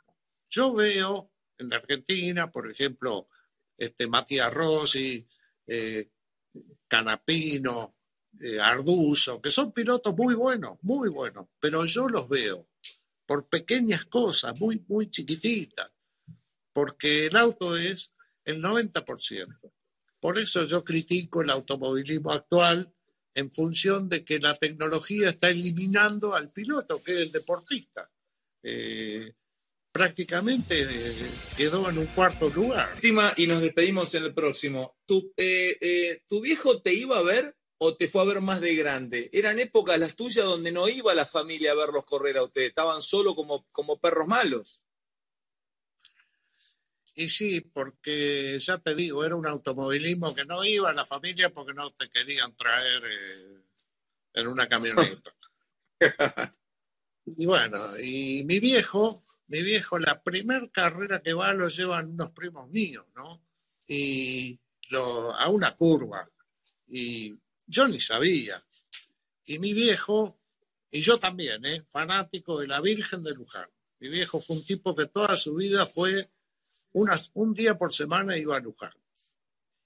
Yo 0.49 0.75
veo 0.75 1.33
en 1.59 1.69
la 1.69 1.77
Argentina, 1.77 2.51
por 2.51 2.71
ejemplo, 2.71 3.29
este, 3.77 4.07
Matías 4.07 4.53
Rossi, 4.53 5.27
eh, 5.67 6.11
Canapino, 6.87 7.97
eh, 8.41 8.59
que 9.43 9.51
son 9.51 9.73
pilotos 9.73 10.15
muy 10.17 10.35
buenos, 10.35 10.79
muy 10.83 11.09
buenos, 11.09 11.47
pero 11.61 11.85
yo 11.85 12.09
los 12.09 12.29
veo 12.29 12.69
por 13.27 13.49
pequeñas 13.49 14.05
cosas, 14.07 14.59
muy, 14.61 14.85
muy 14.89 15.11
chiquititas, 15.11 15.91
porque 16.73 17.27
el 17.27 17.37
auto 17.37 17.77
es 17.77 18.13
el 18.45 18.63
90%. 18.63 19.73
Por 20.21 20.39
eso 20.39 20.65
yo 20.65 20.85
critico 20.85 21.43
el 21.43 21.51
automovilismo 21.51 22.33
actual 22.33 22.93
en 23.35 23.51
función 23.51 24.09
de 24.09 24.25
que 24.25 24.39
la 24.39 24.57
tecnología 24.57 25.31
está 25.31 25.49
eliminando 25.49 26.35
al 26.35 26.51
piloto, 26.51 27.03
que 27.03 27.13
es 27.13 27.19
el 27.21 27.33
deportista. 27.33 28.11
Eh, 28.63 29.35
prácticamente 29.93 30.83
eh, 30.83 31.31
quedó 31.57 31.89
en 31.89 31.99
un 31.99 32.07
cuarto 32.07 32.49
lugar. 32.49 32.99
Y 33.37 33.47
nos 33.47 33.61
despedimos 33.61 34.15
en 34.15 34.25
el 34.25 34.35
próximo. 34.35 34.97
¿Tu, 35.07 35.33
¿Tu 36.27 36.41
viejo 36.41 36.81
te 36.81 36.95
iba 36.95 37.19
a 37.19 37.23
ver 37.23 37.57
o 37.79 37.97
te 37.97 38.09
fue 38.09 38.23
a 38.23 38.27
ver 38.27 38.41
más 38.41 38.61
de 38.61 38.75
grande? 38.75 39.31
¿Eran 39.33 39.59
épocas 39.59 39.99
las 39.99 40.15
tuyas 40.15 40.45
donde 40.45 40.73
no 40.73 40.89
iba 40.89 41.15
la 41.15 41.27
familia 41.27 41.73
a 41.73 41.77
verlos 41.77 42.05
correr 42.05 42.37
a 42.37 42.45
ustedes? 42.45 42.69
¿Estaban 42.69 43.03
solo 43.03 43.35
como, 43.35 43.67
como 43.71 43.99
perros 43.99 44.27
malos? 44.27 44.85
Y 47.17 47.29
sí, 47.29 47.61
porque 47.61 48.59
ya 48.59 48.79
te 48.79 48.95
digo, 48.95 49.25
era 49.25 49.37
un 49.37 49.47
automovilismo 49.47 50.35
que 50.35 50.45
no 50.45 50.65
iba 50.65 50.91
a 50.91 50.95
la 50.95 51.05
familia 51.05 51.51
porque 51.51 51.73
no 51.73 51.93
te 51.93 52.09
querían 52.09 52.57
traer 52.57 53.03
eh, 53.05 53.63
en 54.35 54.47
una 54.49 54.69
camioneta. 54.69 55.33
y 57.27 57.47
bueno, 57.47 57.99
y 58.01 58.43
mi 58.45 58.59
viejo, 58.59 59.23
mi 59.47 59.63
viejo, 59.63 59.99
la 60.01 60.23
primer 60.23 60.71
carrera 60.73 61.23
que 61.23 61.35
va 61.35 61.53
lo 61.53 61.69
llevan 61.69 62.11
unos 62.11 62.33
primos 62.33 62.69
míos, 62.71 63.07
¿no? 63.15 63.45
Y 63.87 64.59
lo, 64.91 65.33
a 65.33 65.49
una 65.49 65.77
curva. 65.77 66.29
Y 66.89 67.39
yo 67.67 67.89
ni 67.89 68.01
sabía. 68.01 68.65
Y 69.45 69.59
mi 69.59 69.73
viejo, 69.75 70.39
y 70.91 71.01
yo 71.01 71.19
también, 71.19 71.65
¿eh? 71.65 71.85
fanático 71.89 72.59
de 72.59 72.67
la 72.67 72.81
Virgen 72.81 73.23
de 73.23 73.33
Luján. 73.33 73.69
Mi 74.01 74.09
viejo 74.09 74.41
fue 74.41 74.57
un 74.57 74.65
tipo 74.65 74.95
que 74.95 75.07
toda 75.07 75.37
su 75.37 75.55
vida 75.55 75.87
fue 75.87 76.29
unas, 76.93 77.31
un 77.35 77.55
día 77.55 77.77
por 77.77 77.93
semana 77.93 78.37
iba 78.37 78.57
a 78.57 78.61
Luján. 78.61 78.95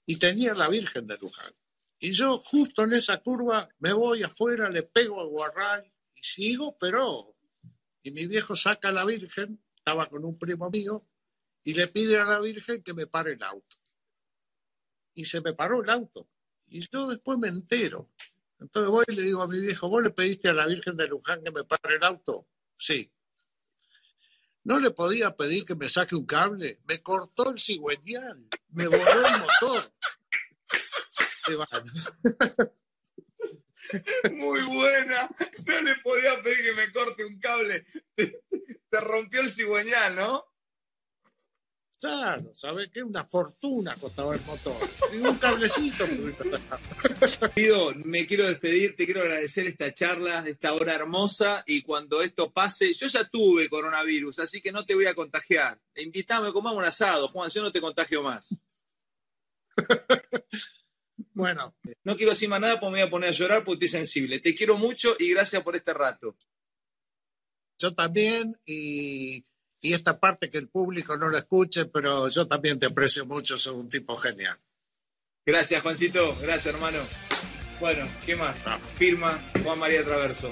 Y 0.05 0.17
tenía 0.17 0.53
la 0.53 0.69
Virgen 0.69 1.07
de 1.07 1.17
Luján. 1.17 1.53
Y 1.99 2.13
yo 2.13 2.39
justo 2.39 2.83
en 2.83 2.93
esa 2.93 3.17
curva 3.19 3.69
me 3.79 3.93
voy 3.93 4.23
afuera, 4.23 4.69
le 4.69 4.83
pego 4.83 5.19
al 5.19 5.27
guarral 5.27 5.91
y 6.15 6.23
sigo, 6.23 6.77
pero... 6.77 7.35
Y 8.01 8.11
mi 8.11 8.27
viejo 8.27 8.55
saca 8.55 8.89
a 8.89 8.93
la 8.93 9.03
Virgen, 9.03 9.61
estaba 9.75 10.07
con 10.07 10.23
un 10.23 10.39
primo 10.39 10.69
mío, 10.69 11.05
y 11.63 11.73
le 11.73 11.87
pide 11.89 12.17
a 12.17 12.25
la 12.25 12.39
Virgen 12.39 12.81
que 12.81 12.93
me 12.93 13.07
pare 13.07 13.33
el 13.33 13.43
auto. 13.43 13.75
Y 15.13 15.25
se 15.25 15.41
me 15.41 15.53
paró 15.53 15.83
el 15.83 15.89
auto. 15.89 16.29
Y 16.69 16.87
yo 16.91 17.07
después 17.07 17.37
me 17.37 17.47
entero. 17.47 18.09
Entonces 18.59 18.89
voy 18.89 19.05
y 19.07 19.15
le 19.15 19.23
digo 19.23 19.41
a 19.41 19.47
mi 19.47 19.59
viejo, 19.59 19.89
¿vos 19.89 20.03
le 20.03 20.09
pediste 20.09 20.49
a 20.49 20.53
la 20.53 20.67
Virgen 20.67 20.97
de 20.97 21.07
Luján 21.07 21.43
que 21.43 21.51
me 21.51 21.63
pare 21.63 21.95
el 21.95 22.03
auto? 22.03 22.47
Sí. 22.77 23.11
No 24.63 24.79
le 24.79 24.91
podía 24.91 25.35
pedir 25.35 25.65
que 25.65 25.75
me 25.75 25.89
saque 25.89 26.15
un 26.15 26.25
cable. 26.25 26.79
Me 26.85 27.01
cortó 27.01 27.51
el 27.51 27.59
cigüeñal. 27.59 28.47
Me 28.69 28.87
voló 28.87 29.25
el 29.25 29.39
motor. 29.39 29.93
Muy 34.31 34.61
buena. 34.63 35.29
No 35.65 35.81
le 35.81 35.95
podía 35.95 36.41
pedir 36.43 36.63
que 36.63 36.73
me 36.73 36.91
corte 36.91 37.25
un 37.25 37.39
cable. 37.39 37.85
Te, 38.15 38.43
te 38.89 38.99
rompió 38.99 39.41
el 39.41 39.51
cigüeñal, 39.51 40.15
¿no? 40.15 40.45
Claro, 41.99 42.53
¿sabes 42.53 42.89
qué? 42.93 43.03
Una 43.03 43.25
fortuna 43.25 43.93
costaba 43.97 44.33
el 44.33 44.41
motor. 44.45 44.77
Y 45.11 45.17
un 45.17 45.37
cablecito. 45.37 46.05
me 48.05 48.25
quiero 48.25 48.47
despedir, 48.47 48.95
te 48.95 49.03
quiero 49.03 49.21
agradecer 49.21 49.67
esta 49.67 49.93
charla, 49.93 50.47
esta 50.47 50.73
hora 50.73 50.95
hermosa. 50.95 51.61
Y 51.67 51.81
cuando 51.81 52.21
esto 52.21 52.51
pase, 52.51 52.93
yo 52.93 53.07
ya 53.07 53.25
tuve 53.25 53.67
coronavirus, 53.67 54.39
así 54.39 54.61
que 54.61 54.71
no 54.71 54.85
te 54.85 54.95
voy 54.95 55.07
a 55.07 55.13
contagiar. 55.13 55.77
Invítame, 55.95 56.53
comamos 56.53 56.79
un 56.79 56.85
asado, 56.85 57.27
Juan, 57.27 57.49
yo 57.49 57.61
no 57.61 57.71
te 57.71 57.81
contagio 57.81 58.23
más. 58.23 58.57
bueno. 61.33 61.75
No 62.05 62.15
quiero 62.15 62.31
decir 62.31 62.47
más 62.47 62.61
nada 62.61 62.79
porque 62.79 62.93
me 62.93 62.99
voy 63.01 63.07
a 63.07 63.11
poner 63.11 63.29
a 63.29 63.33
llorar 63.33 63.65
porque 63.65 63.85
estoy 63.85 63.99
sensible. 63.99 64.39
Te 64.39 64.55
quiero 64.55 64.77
mucho 64.77 65.17
y 65.19 65.31
gracias 65.31 65.61
por 65.63 65.75
este 65.75 65.93
rato. 65.93 66.37
Yo 67.77 67.93
también 67.93 68.57
y 68.65 69.43
y 69.81 69.93
esta 69.93 70.19
parte 70.19 70.49
que 70.49 70.57
el 70.57 70.67
público 70.67 71.17
no 71.17 71.29
lo 71.29 71.37
escuche, 71.37 71.85
pero 71.85 72.27
yo 72.27 72.47
también 72.47 72.79
te 72.79 72.87
aprecio 72.87 73.25
mucho, 73.25 73.57
soy 73.57 73.75
un 73.75 73.89
tipo 73.89 74.15
genial. 74.17 74.57
Gracias, 75.45 75.81
Juancito. 75.81 76.35
Gracias, 76.41 76.75
hermano. 76.75 76.99
Bueno, 77.79 78.05
¿qué 78.25 78.35
más? 78.35 78.61
Firma 78.97 79.39
Juan 79.63 79.79
María 79.79 80.03
Traverso. 80.03 80.51